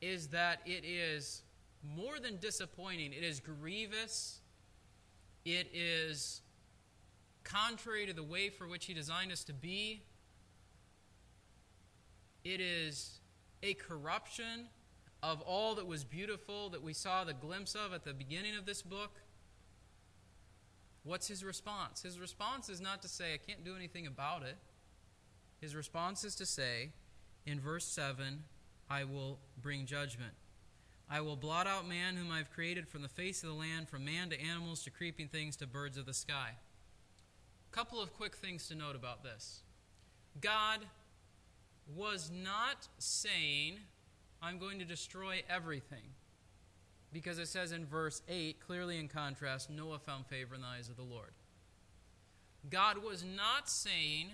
is 0.00 0.28
that 0.28 0.60
it 0.64 0.84
is 0.84 1.42
more 1.82 2.18
than 2.18 2.38
disappointing, 2.38 3.12
it 3.12 3.22
is 3.22 3.40
grievous, 3.40 4.37
it 5.44 5.68
is 5.72 6.42
contrary 7.44 8.06
to 8.06 8.12
the 8.12 8.22
way 8.22 8.50
for 8.50 8.66
which 8.66 8.86
He 8.86 8.94
designed 8.94 9.32
us 9.32 9.44
to 9.44 9.52
be. 9.52 10.02
It 12.44 12.60
is 12.60 13.20
a 13.62 13.74
corruption 13.74 14.68
of 15.22 15.40
all 15.42 15.74
that 15.74 15.86
was 15.86 16.04
beautiful 16.04 16.70
that 16.70 16.82
we 16.82 16.92
saw 16.92 17.24
the 17.24 17.34
glimpse 17.34 17.74
of 17.74 17.92
at 17.92 18.04
the 18.04 18.14
beginning 18.14 18.56
of 18.56 18.66
this 18.66 18.82
book. 18.82 19.20
What's 21.02 21.26
his 21.28 21.42
response? 21.42 22.02
His 22.02 22.18
response 22.20 22.68
is 22.68 22.80
not 22.80 23.02
to 23.02 23.08
say, 23.08 23.34
I 23.34 23.38
can't 23.38 23.64
do 23.64 23.74
anything 23.74 24.06
about 24.06 24.42
it. 24.42 24.56
His 25.60 25.74
response 25.74 26.22
is 26.24 26.34
to 26.36 26.46
say, 26.46 26.90
in 27.46 27.58
verse 27.58 27.84
7, 27.86 28.44
I 28.88 29.04
will 29.04 29.38
bring 29.60 29.86
judgment. 29.86 30.32
I 31.10 31.20
will 31.20 31.36
blot 31.36 31.66
out 31.66 31.88
man 31.88 32.16
whom 32.16 32.30
I 32.30 32.38
have 32.38 32.50
created 32.50 32.86
from 32.86 33.02
the 33.02 33.08
face 33.08 33.42
of 33.42 33.48
the 33.48 33.54
land, 33.54 33.88
from 33.88 34.04
man 34.04 34.28
to 34.30 34.40
animals 34.40 34.82
to 34.84 34.90
creeping 34.90 35.28
things 35.28 35.56
to 35.56 35.66
birds 35.66 35.96
of 35.96 36.04
the 36.04 36.12
sky. 36.12 36.50
A 37.70 37.74
couple 37.74 38.02
of 38.02 38.12
quick 38.12 38.36
things 38.36 38.68
to 38.68 38.74
note 38.74 38.94
about 38.94 39.22
this. 39.22 39.62
God 40.40 40.80
was 41.96 42.30
not 42.30 42.88
saying, 42.98 43.78
I'm 44.42 44.58
going 44.58 44.78
to 44.78 44.84
destroy 44.84 45.42
everything. 45.48 46.12
Because 47.10 47.38
it 47.38 47.48
says 47.48 47.72
in 47.72 47.86
verse 47.86 48.20
8, 48.28 48.60
clearly 48.60 48.98
in 48.98 49.08
contrast, 49.08 49.70
Noah 49.70 49.98
found 49.98 50.26
favor 50.26 50.54
in 50.54 50.60
the 50.60 50.66
eyes 50.66 50.90
of 50.90 50.96
the 50.96 51.02
Lord. 51.02 51.30
God 52.68 53.02
was 53.02 53.24
not 53.24 53.70
saying 53.70 54.32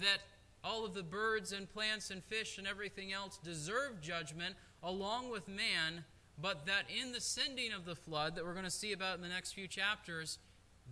that 0.00 0.18
all 0.64 0.84
of 0.84 0.94
the 0.94 1.02
birds 1.04 1.52
and 1.52 1.72
plants 1.72 2.10
and 2.10 2.24
fish 2.24 2.58
and 2.58 2.66
everything 2.66 3.12
else 3.12 3.38
deserve 3.38 4.00
judgment 4.00 4.56
along 4.82 5.30
with 5.30 5.48
man, 5.48 6.04
but 6.40 6.66
that 6.66 6.84
in 6.88 7.12
the 7.12 7.20
sending 7.20 7.72
of 7.72 7.84
the 7.84 7.94
flood 7.94 8.36
that 8.36 8.44
we're 8.44 8.52
going 8.52 8.64
to 8.64 8.70
see 8.70 8.92
about 8.92 9.16
in 9.16 9.22
the 9.22 9.28
next 9.28 9.52
few 9.52 9.66
chapters, 9.66 10.38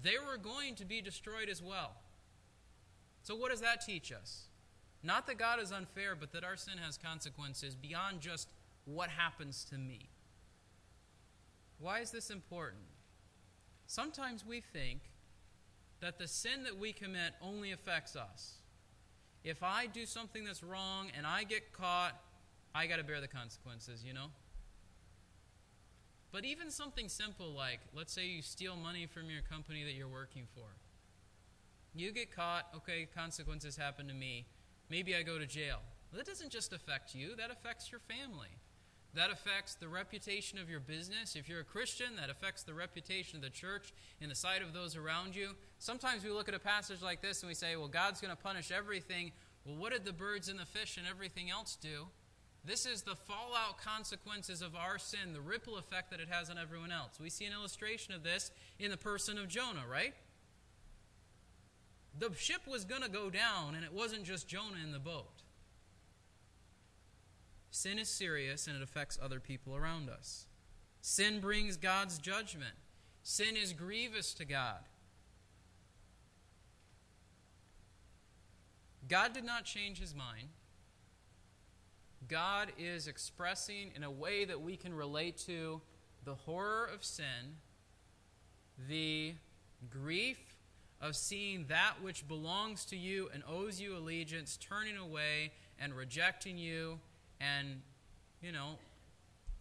they 0.03 0.17
were 0.19 0.37
going 0.37 0.75
to 0.77 0.85
be 0.85 1.01
destroyed 1.01 1.49
as 1.49 1.63
well. 1.63 1.93
So, 3.23 3.35
what 3.35 3.51
does 3.51 3.61
that 3.61 3.81
teach 3.85 4.13
us? 4.13 4.45
Not 5.03 5.27
that 5.27 5.39
God 5.39 5.61
is 5.61 5.73
unfair, 5.73 6.15
but 6.15 6.33
that 6.33 6.45
our 6.45 6.57
sin 6.57 6.79
has 6.79 6.97
consequences 6.97 7.75
beyond 7.75 8.21
just 8.21 8.49
what 8.85 9.11
happens 9.11 9.65
to 9.71 9.79
me. 9.79 10.09
Why 11.79 12.01
is 12.01 12.11
this 12.11 12.31
important? 12.31 12.83
Sometimes 13.87 14.45
we 14.45 14.61
think 14.61 15.01
that 16.01 16.19
the 16.19 16.27
sin 16.29 16.65
that 16.65 16.79
we 16.79 16.93
commit 16.93 17.35
only 17.41 17.73
affects 17.73 18.17
us. 18.17 18.57
If 19.45 19.63
I 19.63 19.87
do 19.87 20.07
something 20.07 20.45
that's 20.45 20.63
wrong 20.63 21.11
and 21.17 21.27
I 21.27 21.45
get 21.45 21.73
caught, 21.73 22.21
I 22.77 22.87
got 22.87 22.97
to 22.97 23.05
bear 23.05 23.23
the 23.23 23.29
consequences, 23.29 24.05
you 24.05 24.13
know? 24.13 24.27
But 26.31 26.45
even 26.45 26.71
something 26.71 27.09
simple 27.09 27.51
like, 27.53 27.81
let's 27.95 28.13
say 28.13 28.27
you 28.27 28.43
steal 28.43 28.77
money 28.77 29.07
from 29.07 29.31
your 29.31 29.41
company 29.41 29.83
that 29.85 29.95
you're 29.95 30.09
working 30.09 30.43
for. 30.55 30.67
You 31.95 32.13
get 32.13 32.37
caught, 32.37 32.67
okay, 32.77 33.09
consequences 33.17 33.79
happen 33.79 34.07
to 34.09 34.15
me. 34.15 34.45
Maybe 34.91 35.17
I 35.17 35.23
go 35.23 35.39
to 35.39 35.47
jail. 35.47 35.79
That 36.13 36.27
doesn't 36.27 36.51
just 36.51 36.75
affect 36.75 37.15
you, 37.15 37.35
that 37.37 37.51
affects 37.51 37.91
your 37.91 38.01
family. 38.01 38.51
That 39.15 39.31
affects 39.31 39.75
the 39.75 39.89
reputation 39.89 40.59
of 40.59 40.69
your 40.69 40.81
business. 40.81 41.35
If 41.35 41.49
you're 41.49 41.61
a 41.61 41.65
Christian, 41.65 42.17
that 42.21 42.29
affects 42.29 42.63
the 42.63 42.75
reputation 42.75 43.37
of 43.37 43.43
the 43.43 43.49
church 43.49 43.95
in 44.21 44.29
the 44.29 44.35
sight 44.35 44.61
of 44.61 44.75
those 44.75 44.97
around 44.97 45.35
you. 45.35 45.53
Sometimes 45.79 46.23
we 46.23 46.31
look 46.31 46.51
at 46.51 46.55
a 46.55 46.59
passage 46.59 47.01
like 47.01 47.23
this 47.23 47.41
and 47.41 47.49
we 47.49 47.55
say, 47.55 47.77
well, 47.77 47.89
God's 47.89 48.21
going 48.21 48.37
to 48.37 48.43
punish 48.43 48.71
everything. 48.71 49.33
Well, 49.65 49.77
what 49.77 49.93
did 49.93 50.05
the 50.05 50.13
birds 50.13 50.51
and 50.51 50.59
the 50.59 50.67
fish 50.67 50.99
and 50.99 51.07
everything 51.07 51.51
else 51.51 51.79
do? 51.81 52.09
This 52.67 52.85
is 52.85 53.03
the 53.03 53.15
fallout 53.15 53.79
consequences 53.79 54.61
of 54.61 54.75
our 54.75 54.99
sin, 54.99 55.33
the 55.33 55.41
ripple 55.41 55.77
effect 55.77 56.11
that 56.11 56.21
it 56.21 56.29
has 56.29 56.51
on 56.51 56.59
everyone 56.59 56.91
else. 56.91 57.21
We 57.21 57.31
see 57.31 57.45
an 57.45 57.53
illustration 57.53 58.13
of 58.13 58.25
this 58.25 58.51
in 58.79 58.91
the 58.91 58.97
person 58.97 59.39
of 59.39 59.49
Jonah, 59.49 59.85
right? 59.89 60.15
the 62.19 62.31
ship 62.35 62.63
was 62.67 62.85
going 62.85 63.03
to 63.03 63.09
go 63.09 63.31
down, 63.31 63.75
and 63.75 63.85
it 63.85 63.93
wasn't 63.93 64.25
just 64.25 64.49
Jonah 64.49 64.79
in 64.83 64.93
the 64.93 64.99
boat. 64.99 65.43
Sin 67.71 67.99
is 67.99 68.09
serious, 68.09 68.67
and 68.67 68.77
it 68.77 68.83
affects 68.83 69.19
other 69.21 69.41
people 69.41 69.77
around 69.77 70.09
us. 70.09 70.47
Sin 71.03 71.41
brings 71.41 71.77
God's 71.77 72.19
judgment. 72.19 72.75
Sin 73.23 73.57
is 73.57 73.73
grievous 73.73 74.33
to 74.35 74.45
God. 74.45 74.81
God 79.09 79.33
did 79.33 79.45
not 79.45 79.65
change 79.65 80.01
his 80.01 80.15
mind. 80.15 80.49
God 82.29 82.73
is 82.79 83.07
expressing 83.07 83.91
in 83.95 84.03
a 84.03 84.11
way 84.11 84.45
that 84.45 84.61
we 84.61 84.77
can 84.77 84.95
relate 84.95 85.37
to 85.47 85.81
the 86.25 86.35
horror 86.35 86.89
of 86.93 87.05
sin, 87.05 87.57
the 88.89 89.35
grief 89.91 90.39
of 91.01 91.15
seeing 91.15 91.67
that 91.69 91.95
which 92.03 92.27
belongs 92.27 92.85
to 92.87 92.97
you 92.97 93.29
and 93.33 93.43
owes 93.49 93.81
you 93.81 93.97
allegiance, 93.97 94.57
turning 94.57 94.97
away 94.97 95.53
and 95.79 95.95
rejecting 95.95 96.59
you, 96.59 96.99
and, 97.41 97.83
you 98.43 98.51
know, 98.51 98.79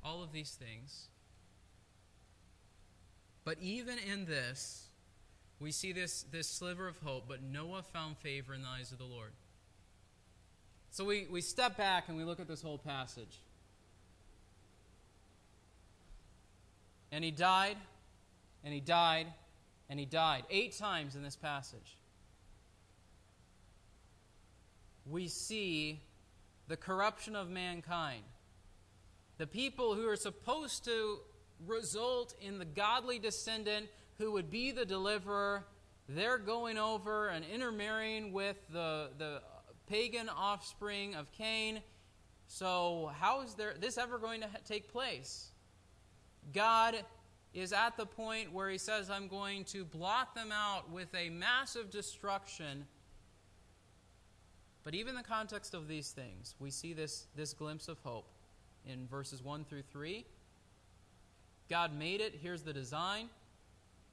all 0.03 0.23
of 0.23 0.31
these 0.31 0.51
things. 0.51 1.09
But 3.43 3.57
even 3.61 3.97
in 3.99 4.25
this, 4.25 4.87
we 5.59 5.71
see 5.71 5.91
this, 5.91 6.23
this 6.31 6.47
sliver 6.47 6.87
of 6.87 6.97
hope, 6.99 7.25
but 7.27 7.43
Noah 7.43 7.83
found 7.83 8.17
favor 8.17 8.53
in 8.53 8.61
the 8.61 8.67
eyes 8.67 8.91
of 8.91 8.97
the 8.97 9.05
Lord. 9.05 9.31
So 10.95 11.03
we, 11.03 11.27
we 11.29 11.41
step 11.41 11.75
back 11.75 12.05
and 12.07 12.15
we 12.15 12.23
look 12.23 12.39
at 12.39 12.47
this 12.47 12.61
whole 12.61 12.77
passage. 12.77 13.41
And 17.11 17.21
he 17.21 17.31
died, 17.31 17.75
and 18.63 18.73
he 18.73 18.79
died, 18.79 19.27
and 19.89 19.99
he 19.99 20.05
died. 20.05 20.45
Eight 20.49 20.77
times 20.77 21.17
in 21.17 21.21
this 21.21 21.35
passage. 21.35 21.97
We 25.05 25.27
see 25.27 25.99
the 26.69 26.77
corruption 26.77 27.35
of 27.35 27.49
mankind. 27.49 28.23
The 29.37 29.47
people 29.47 29.95
who 29.95 30.07
are 30.07 30.15
supposed 30.15 30.85
to 30.85 31.17
result 31.67 32.35
in 32.39 32.57
the 32.57 32.63
godly 32.63 33.19
descendant 33.19 33.87
who 34.17 34.31
would 34.31 34.49
be 34.49 34.71
the 34.71 34.85
deliverer, 34.85 35.65
they're 36.07 36.37
going 36.37 36.77
over 36.77 37.27
and 37.27 37.43
intermarrying 37.43 38.31
with 38.31 38.55
the, 38.71 39.09
the 39.17 39.41
pagan 39.87 40.29
offspring 40.29 41.15
of 41.15 41.31
Cain. 41.31 41.81
So, 42.47 43.11
how 43.19 43.41
is 43.41 43.55
there, 43.55 43.73
this 43.79 43.97
ever 43.97 44.17
going 44.17 44.41
to 44.41 44.49
take 44.65 44.91
place? 44.91 45.51
God 46.53 46.95
is 47.53 47.71
at 47.73 47.97
the 47.97 48.05
point 48.05 48.51
where 48.51 48.69
he 48.69 48.77
says, 48.77 49.09
I'm 49.09 49.27
going 49.27 49.63
to 49.65 49.85
blot 49.85 50.35
them 50.35 50.51
out 50.51 50.91
with 50.91 51.07
a 51.15 51.29
massive 51.29 51.89
destruction. 51.89 52.85
But 54.83 54.93
even 54.93 55.11
in 55.11 55.15
the 55.15 55.23
context 55.23 55.73
of 55.73 55.87
these 55.87 56.11
things, 56.11 56.53
we 56.59 56.69
see 56.69 56.93
this, 56.93 57.25
this 57.35 57.53
glimpse 57.53 57.87
of 57.87 57.97
hope 57.99 58.27
in 58.85 59.07
verses 59.07 59.41
1 59.41 59.65
through 59.65 59.83
3. 59.91 60.25
God 61.69 61.97
made 61.97 62.21
it. 62.21 62.39
Here's 62.41 62.61
the 62.61 62.73
design 62.73 63.29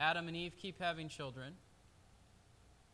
Adam 0.01 0.29
and 0.29 0.37
Eve 0.37 0.55
keep 0.57 0.81
having 0.81 1.09
children. 1.09 1.53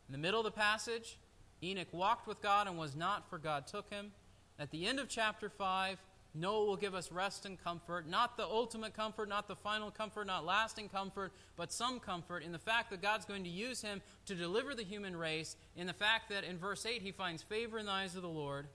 In 0.07 0.11
the 0.11 0.17
middle 0.17 0.39
of 0.39 0.45
the 0.45 0.51
passage, 0.51 1.17
Enoch 1.63 1.87
walked 1.91 2.27
with 2.27 2.41
God 2.41 2.67
and 2.67 2.77
was 2.77 2.95
not, 2.95 3.29
for 3.29 3.37
God 3.37 3.67
took 3.67 3.89
him. 3.89 4.11
At 4.57 4.71
the 4.71 4.85
end 4.85 4.99
of 4.99 5.07
chapter 5.07 5.49
5, 5.49 5.97
Noah 6.35 6.65
will 6.65 6.77
give 6.77 6.93
us 6.93 7.11
rest 7.11 7.45
and 7.45 7.61
comfort, 7.61 8.07
not 8.07 8.37
the 8.37 8.45
ultimate 8.45 8.93
comfort, 8.93 9.29
not 9.29 9.47
the 9.47 9.55
final 9.55 9.89
comfort, 9.89 10.27
not 10.27 10.45
lasting 10.45 10.89
comfort, 10.89 11.31
but 11.57 11.71
some 11.71 11.99
comfort 11.99 12.43
in 12.43 12.51
the 12.51 12.59
fact 12.59 12.91
that 12.91 13.01
God's 13.01 13.25
going 13.25 13.43
to 13.43 13.49
use 13.49 13.81
him 13.81 14.01
to 14.27 14.35
deliver 14.35 14.75
the 14.75 14.83
human 14.83 15.15
race, 15.15 15.55
in 15.75 15.87
the 15.87 15.93
fact 15.93 16.29
that 16.29 16.43
in 16.43 16.57
verse 16.57 16.85
8 16.85 17.01
he 17.01 17.11
finds 17.11 17.41
favor 17.41 17.79
in 17.79 17.87
the 17.87 17.91
eyes 17.91 18.15
of 18.15 18.21
the 18.21 18.29
Lord. 18.29 18.67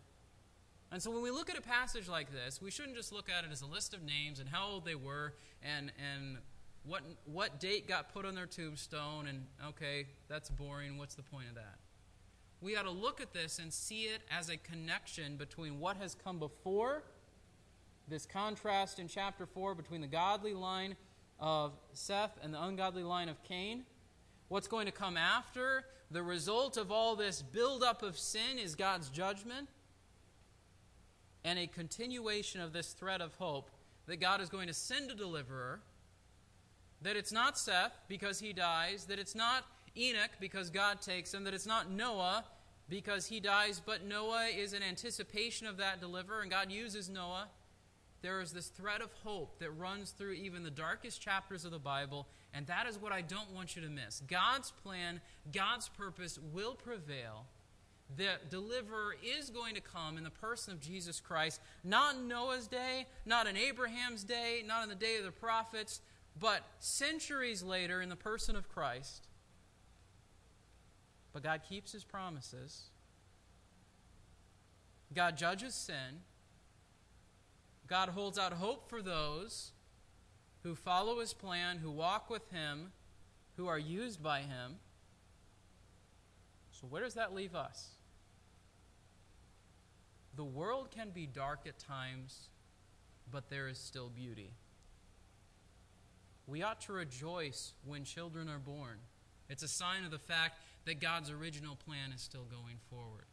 And 0.90 1.02
so 1.02 1.10
when 1.10 1.22
we 1.22 1.30
look 1.30 1.48
at 1.48 1.56
a 1.56 1.62
passage 1.62 2.08
like 2.08 2.32
this, 2.32 2.60
we 2.60 2.70
shouldn't 2.70 2.96
just 2.96 3.12
look 3.12 3.28
at 3.30 3.44
it 3.44 3.52
as 3.52 3.62
a 3.62 3.66
list 3.66 3.94
of 3.94 4.02
names 4.02 4.40
and 4.40 4.48
how 4.48 4.66
old 4.66 4.84
they 4.84 4.94
were 4.94 5.34
and, 5.62 5.92
and 6.12 6.38
what, 6.84 7.02
what 7.24 7.60
date 7.60 7.88
got 7.88 8.12
put 8.12 8.26
on 8.26 8.34
their 8.34 8.46
tombstone, 8.46 9.26
and 9.26 9.46
okay, 9.68 10.06
that's 10.28 10.50
boring. 10.50 10.98
What's 10.98 11.14
the 11.14 11.22
point 11.22 11.48
of 11.48 11.54
that? 11.54 11.78
We 12.60 12.76
ought 12.76 12.84
to 12.84 12.90
look 12.90 13.20
at 13.20 13.32
this 13.32 13.58
and 13.58 13.72
see 13.72 14.04
it 14.04 14.22
as 14.30 14.48
a 14.48 14.56
connection 14.56 15.36
between 15.36 15.80
what 15.80 15.96
has 15.98 16.14
come 16.14 16.38
before 16.38 17.02
this 18.08 18.26
contrast 18.26 18.98
in 18.98 19.08
chapter 19.08 19.46
4 19.46 19.74
between 19.74 20.00
the 20.00 20.06
godly 20.06 20.54
line 20.54 20.96
of 21.38 21.72
Seth 21.92 22.38
and 22.42 22.52
the 22.52 22.62
ungodly 22.62 23.02
line 23.02 23.28
of 23.28 23.42
Cain. 23.42 23.84
What's 24.48 24.68
going 24.68 24.86
to 24.86 24.92
come 24.92 25.16
after? 25.16 25.84
The 26.10 26.22
result 26.22 26.76
of 26.76 26.92
all 26.92 27.16
this 27.16 27.42
buildup 27.42 28.02
of 28.02 28.18
sin 28.18 28.58
is 28.58 28.74
God's 28.74 29.08
judgment 29.08 29.68
and 31.44 31.58
a 31.58 31.66
continuation 31.66 32.60
of 32.60 32.72
this 32.72 32.92
thread 32.92 33.20
of 33.20 33.34
hope 33.34 33.70
that 34.06 34.20
God 34.20 34.40
is 34.40 34.48
going 34.48 34.68
to 34.68 34.74
send 34.74 35.10
a 35.10 35.14
deliverer, 35.14 35.80
that 37.02 37.16
it's 37.16 37.32
not 37.32 37.58
Seth 37.58 37.92
because 38.08 38.40
he 38.40 38.52
dies, 38.52 39.06
that 39.06 39.18
it's 39.18 39.34
not 39.34 39.64
Enoch 39.96 40.30
because 40.40 40.70
God 40.70 41.00
takes 41.00 41.32
him, 41.32 41.44
that 41.44 41.54
it's 41.54 41.66
not 41.66 41.90
Noah 41.90 42.44
because 42.88 43.26
he 43.26 43.40
dies, 43.40 43.80
but 43.84 44.04
Noah 44.04 44.46
is 44.46 44.72
an 44.72 44.82
anticipation 44.82 45.66
of 45.66 45.76
that 45.78 46.00
deliverer, 46.00 46.42
and 46.42 46.50
God 46.50 46.70
uses 46.70 47.08
Noah 47.08 47.48
there 48.24 48.40
is 48.40 48.52
this 48.52 48.68
thread 48.68 49.02
of 49.02 49.12
hope 49.22 49.58
that 49.58 49.70
runs 49.72 50.12
through 50.12 50.32
even 50.32 50.62
the 50.62 50.70
darkest 50.70 51.20
chapters 51.20 51.66
of 51.66 51.72
the 51.72 51.78
Bible, 51.78 52.26
and 52.54 52.66
that 52.68 52.86
is 52.86 52.96
what 52.98 53.12
I 53.12 53.20
don't 53.20 53.52
want 53.52 53.76
you 53.76 53.82
to 53.82 53.90
miss. 53.90 54.22
God's 54.26 54.70
plan, 54.70 55.20
God's 55.52 55.90
purpose 55.90 56.38
will 56.54 56.74
prevail. 56.74 57.44
The 58.16 58.36
deliverer 58.48 59.14
is 59.22 59.50
going 59.50 59.74
to 59.74 59.82
come 59.82 60.16
in 60.16 60.24
the 60.24 60.30
person 60.30 60.72
of 60.72 60.80
Jesus 60.80 61.20
Christ, 61.20 61.60
not 61.84 62.14
in 62.14 62.26
Noah's 62.26 62.66
day, 62.66 63.04
not 63.26 63.46
in 63.46 63.58
Abraham's 63.58 64.24
day, 64.24 64.62
not 64.66 64.84
in 64.84 64.88
the 64.88 64.94
day 64.94 65.18
of 65.18 65.24
the 65.24 65.30
prophets, 65.30 66.00
but 66.40 66.62
centuries 66.78 67.62
later 67.62 68.00
in 68.00 68.08
the 68.08 68.16
person 68.16 68.56
of 68.56 68.70
Christ. 68.70 69.28
But 71.34 71.42
God 71.42 71.62
keeps 71.68 71.92
his 71.92 72.04
promises. 72.04 72.84
God 75.12 75.36
judges 75.36 75.74
sin. 75.74 76.22
God 77.86 78.08
holds 78.08 78.38
out 78.38 78.54
hope 78.54 78.88
for 78.88 79.02
those 79.02 79.72
who 80.62 80.74
follow 80.74 81.20
his 81.20 81.34
plan, 81.34 81.78
who 81.78 81.90
walk 81.90 82.30
with 82.30 82.50
him, 82.50 82.92
who 83.56 83.66
are 83.66 83.78
used 83.78 84.22
by 84.22 84.40
him. 84.40 84.76
So, 86.70 86.86
where 86.86 87.02
does 87.02 87.14
that 87.14 87.34
leave 87.34 87.54
us? 87.54 87.90
The 90.36 90.44
world 90.44 90.90
can 90.90 91.10
be 91.10 91.26
dark 91.26 91.60
at 91.66 91.78
times, 91.78 92.48
but 93.30 93.50
there 93.50 93.68
is 93.68 93.78
still 93.78 94.08
beauty. 94.08 94.50
We 96.46 96.62
ought 96.62 96.80
to 96.82 96.92
rejoice 96.92 97.72
when 97.84 98.04
children 98.04 98.48
are 98.48 98.58
born. 98.58 98.98
It's 99.48 99.62
a 99.62 99.68
sign 99.68 100.04
of 100.04 100.10
the 100.10 100.18
fact 100.18 100.62
that 100.86 101.00
God's 101.00 101.30
original 101.30 101.76
plan 101.76 102.12
is 102.14 102.20
still 102.20 102.44
going 102.44 102.78
forward. 102.90 103.26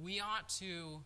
We 0.00 0.20
ought 0.20 0.48
to 0.60 1.00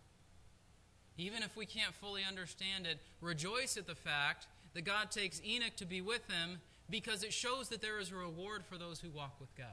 even 1.17 1.43
if 1.43 1.57
we 1.57 1.67
can't 1.67 1.95
fully 1.95 2.23
understand 2.27 2.87
it, 2.87 2.99
rejoice 3.21 3.77
at 3.77 3.87
the 3.87 3.95
fact 3.95 4.47
that 4.75 4.85
God 4.85 5.11
takes 5.11 5.41
Enoch 5.45 5.77
to 5.77 5.87
be 5.87 6.01
with 6.01 6.29
him 6.31 6.61
because 6.89 7.23
it 7.23 7.33
shows 7.33 7.69
that 7.69 7.83
there 7.83 7.99
is 8.01 8.11
a 8.11 8.17
reward 8.17 8.65
for 8.65 8.79
those 8.79 9.01
who 9.01 9.11
walk 9.11 9.37
with 9.41 9.55
God. 9.57 9.67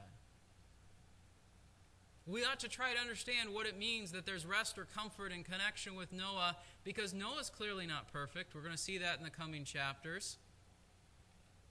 We 2.26 2.44
ought 2.44 2.60
to 2.60 2.68
try 2.68 2.92
to 2.92 3.00
understand 3.00 3.52
what 3.52 3.66
it 3.66 3.78
means 3.78 4.12
that 4.12 4.26
there's 4.26 4.46
rest 4.46 4.78
or 4.78 4.86
comfort 4.94 5.32
in 5.32 5.42
connection 5.42 5.96
with 5.96 6.12
Noah 6.12 6.56
because 6.84 7.12
Noah's 7.12 7.50
clearly 7.50 7.86
not 7.86 8.12
perfect. 8.12 8.54
We're 8.54 8.60
going 8.60 8.74
to 8.74 8.78
see 8.78 8.98
that 8.98 9.18
in 9.18 9.24
the 9.24 9.30
coming 9.30 9.64
chapters. 9.64 10.36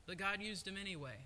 But 0.05 0.17
God 0.17 0.41
used 0.41 0.67
him 0.67 0.75
anyway. 0.75 1.17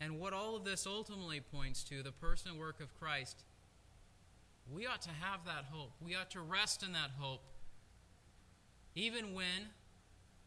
And 0.00 0.18
what 0.18 0.32
all 0.32 0.56
of 0.56 0.64
this 0.64 0.86
ultimately 0.86 1.40
points 1.40 1.84
to, 1.84 2.02
the 2.02 2.12
person 2.12 2.52
and 2.52 2.60
work 2.60 2.80
of 2.80 2.98
Christ, 2.98 3.44
we 4.72 4.86
ought 4.86 5.02
to 5.02 5.10
have 5.10 5.44
that 5.44 5.66
hope. 5.70 5.92
We 6.00 6.14
ought 6.14 6.30
to 6.30 6.40
rest 6.40 6.82
in 6.82 6.92
that 6.92 7.10
hope. 7.18 7.42
Even 8.94 9.34
when 9.34 9.68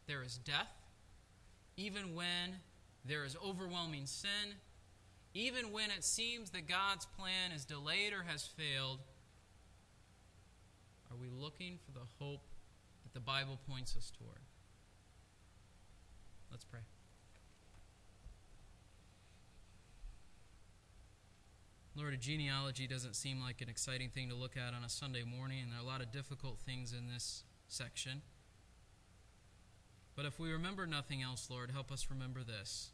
there 0.06 0.22
is 0.22 0.38
death, 0.38 0.72
even 1.76 2.14
when 2.14 2.56
there 3.04 3.24
is 3.24 3.36
overwhelming 3.44 4.06
sin, 4.06 4.56
even 5.34 5.72
when 5.72 5.90
it 5.90 6.04
seems 6.04 6.50
that 6.50 6.68
God's 6.68 7.06
plan 7.18 7.52
is 7.54 7.64
delayed 7.64 8.12
or 8.12 8.24
has 8.26 8.44
failed, 8.46 9.00
are 11.10 11.16
we 11.16 11.28
looking 11.30 11.78
for 11.84 11.92
the 11.92 12.06
hope 12.18 12.42
that 13.02 13.14
the 13.14 13.20
Bible 13.20 13.58
points 13.68 13.96
us 13.96 14.12
toward? 14.16 14.40
Let's 16.50 16.64
pray. 16.64 16.80
Lord, 21.96 22.12
a 22.12 22.16
genealogy 22.16 22.88
doesn't 22.88 23.14
seem 23.14 23.40
like 23.40 23.60
an 23.60 23.68
exciting 23.68 24.08
thing 24.08 24.28
to 24.28 24.34
look 24.34 24.56
at 24.56 24.74
on 24.74 24.82
a 24.82 24.88
Sunday 24.88 25.22
morning, 25.22 25.60
and 25.62 25.70
there 25.70 25.78
are 25.78 25.82
a 25.82 25.86
lot 25.86 26.00
of 26.00 26.10
difficult 26.10 26.58
things 26.58 26.92
in 26.92 27.06
this 27.06 27.44
section. 27.68 28.22
But 30.16 30.24
if 30.24 30.40
we 30.40 30.50
remember 30.50 30.86
nothing 30.86 31.22
else, 31.22 31.48
Lord, 31.48 31.70
help 31.70 31.92
us 31.92 32.08
remember 32.10 32.40
this. 32.42 32.90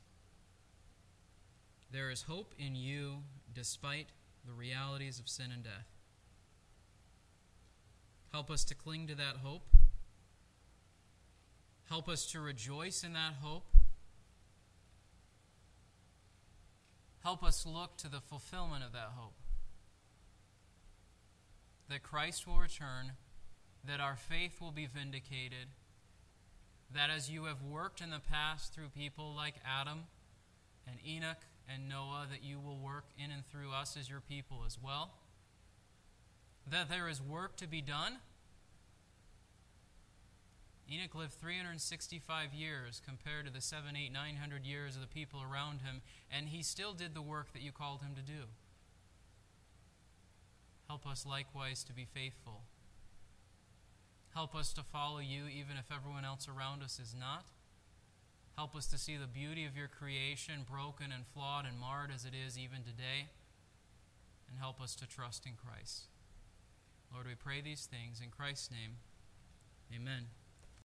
There 1.90 2.10
is 2.10 2.22
hope 2.22 2.54
in 2.58 2.74
you 2.74 3.22
despite 3.52 4.08
the 4.46 4.52
realities 4.52 5.18
of 5.18 5.28
sin 5.28 5.50
and 5.52 5.64
death. 5.64 5.88
Help 8.32 8.50
us 8.50 8.64
to 8.64 8.74
cling 8.74 9.06
to 9.06 9.14
that 9.14 9.38
hope. 9.42 9.66
Help 11.88 12.08
us 12.08 12.26
to 12.32 12.40
rejoice 12.40 13.02
in 13.02 13.14
that 13.14 13.34
hope. 13.40 13.69
Help 17.22 17.42
us 17.42 17.66
look 17.66 17.96
to 17.98 18.08
the 18.08 18.20
fulfillment 18.20 18.82
of 18.84 18.92
that 18.92 19.12
hope. 19.14 19.34
That 21.88 22.02
Christ 22.02 22.46
will 22.46 22.58
return, 22.58 23.12
that 23.86 24.00
our 24.00 24.16
faith 24.16 24.60
will 24.60 24.72
be 24.72 24.86
vindicated, 24.86 25.68
that 26.92 27.10
as 27.10 27.30
you 27.30 27.44
have 27.44 27.62
worked 27.62 28.00
in 28.00 28.10
the 28.10 28.20
past 28.20 28.72
through 28.72 28.88
people 28.88 29.34
like 29.36 29.54
Adam 29.66 30.04
and 30.86 30.96
Enoch 31.06 31.44
and 31.72 31.88
Noah, 31.88 32.26
that 32.30 32.42
you 32.42 32.58
will 32.58 32.78
work 32.78 33.04
in 33.22 33.30
and 33.30 33.46
through 33.46 33.70
us 33.72 33.96
as 33.98 34.08
your 34.08 34.20
people 34.20 34.62
as 34.66 34.78
well. 34.82 35.10
That 36.66 36.88
there 36.88 37.08
is 37.08 37.20
work 37.20 37.56
to 37.56 37.66
be 37.66 37.82
done 37.82 38.18
Enoch 40.90 41.14
lived 41.14 41.34
365 41.34 42.52
years 42.52 43.00
compared 43.04 43.46
to 43.46 43.52
the 43.52 43.60
7, 43.60 43.96
8, 43.96 44.12
900 44.12 44.64
years 44.64 44.96
of 44.96 45.02
the 45.02 45.06
people 45.06 45.40
around 45.40 45.82
him, 45.82 46.02
and 46.30 46.48
he 46.48 46.62
still 46.62 46.92
did 46.92 47.14
the 47.14 47.22
work 47.22 47.52
that 47.52 47.62
you 47.62 47.70
called 47.70 48.02
him 48.02 48.14
to 48.16 48.22
do. 48.22 48.48
Help 50.88 51.06
us 51.06 51.24
likewise 51.24 51.84
to 51.84 51.92
be 51.92 52.04
faithful. 52.04 52.62
Help 54.34 54.56
us 54.56 54.72
to 54.72 54.82
follow 54.82 55.18
you 55.18 55.46
even 55.46 55.76
if 55.78 55.94
everyone 55.94 56.24
else 56.24 56.48
around 56.48 56.82
us 56.82 56.98
is 56.98 57.14
not. 57.18 57.46
Help 58.56 58.74
us 58.74 58.86
to 58.88 58.98
see 58.98 59.16
the 59.16 59.26
beauty 59.26 59.64
of 59.64 59.76
your 59.76 59.88
creation, 59.88 60.66
broken 60.68 61.12
and 61.12 61.24
flawed 61.26 61.66
and 61.66 61.78
marred 61.78 62.10
as 62.12 62.24
it 62.24 62.32
is 62.34 62.58
even 62.58 62.82
today. 62.82 63.30
And 64.48 64.58
help 64.58 64.80
us 64.80 64.96
to 64.96 65.06
trust 65.06 65.46
in 65.46 65.52
Christ. 65.52 66.08
Lord, 67.12 67.26
we 67.26 67.34
pray 67.34 67.60
these 67.60 67.86
things 67.86 68.20
in 68.20 68.30
Christ's 68.30 68.70
name. 68.70 68.98
Amen. 69.94 70.26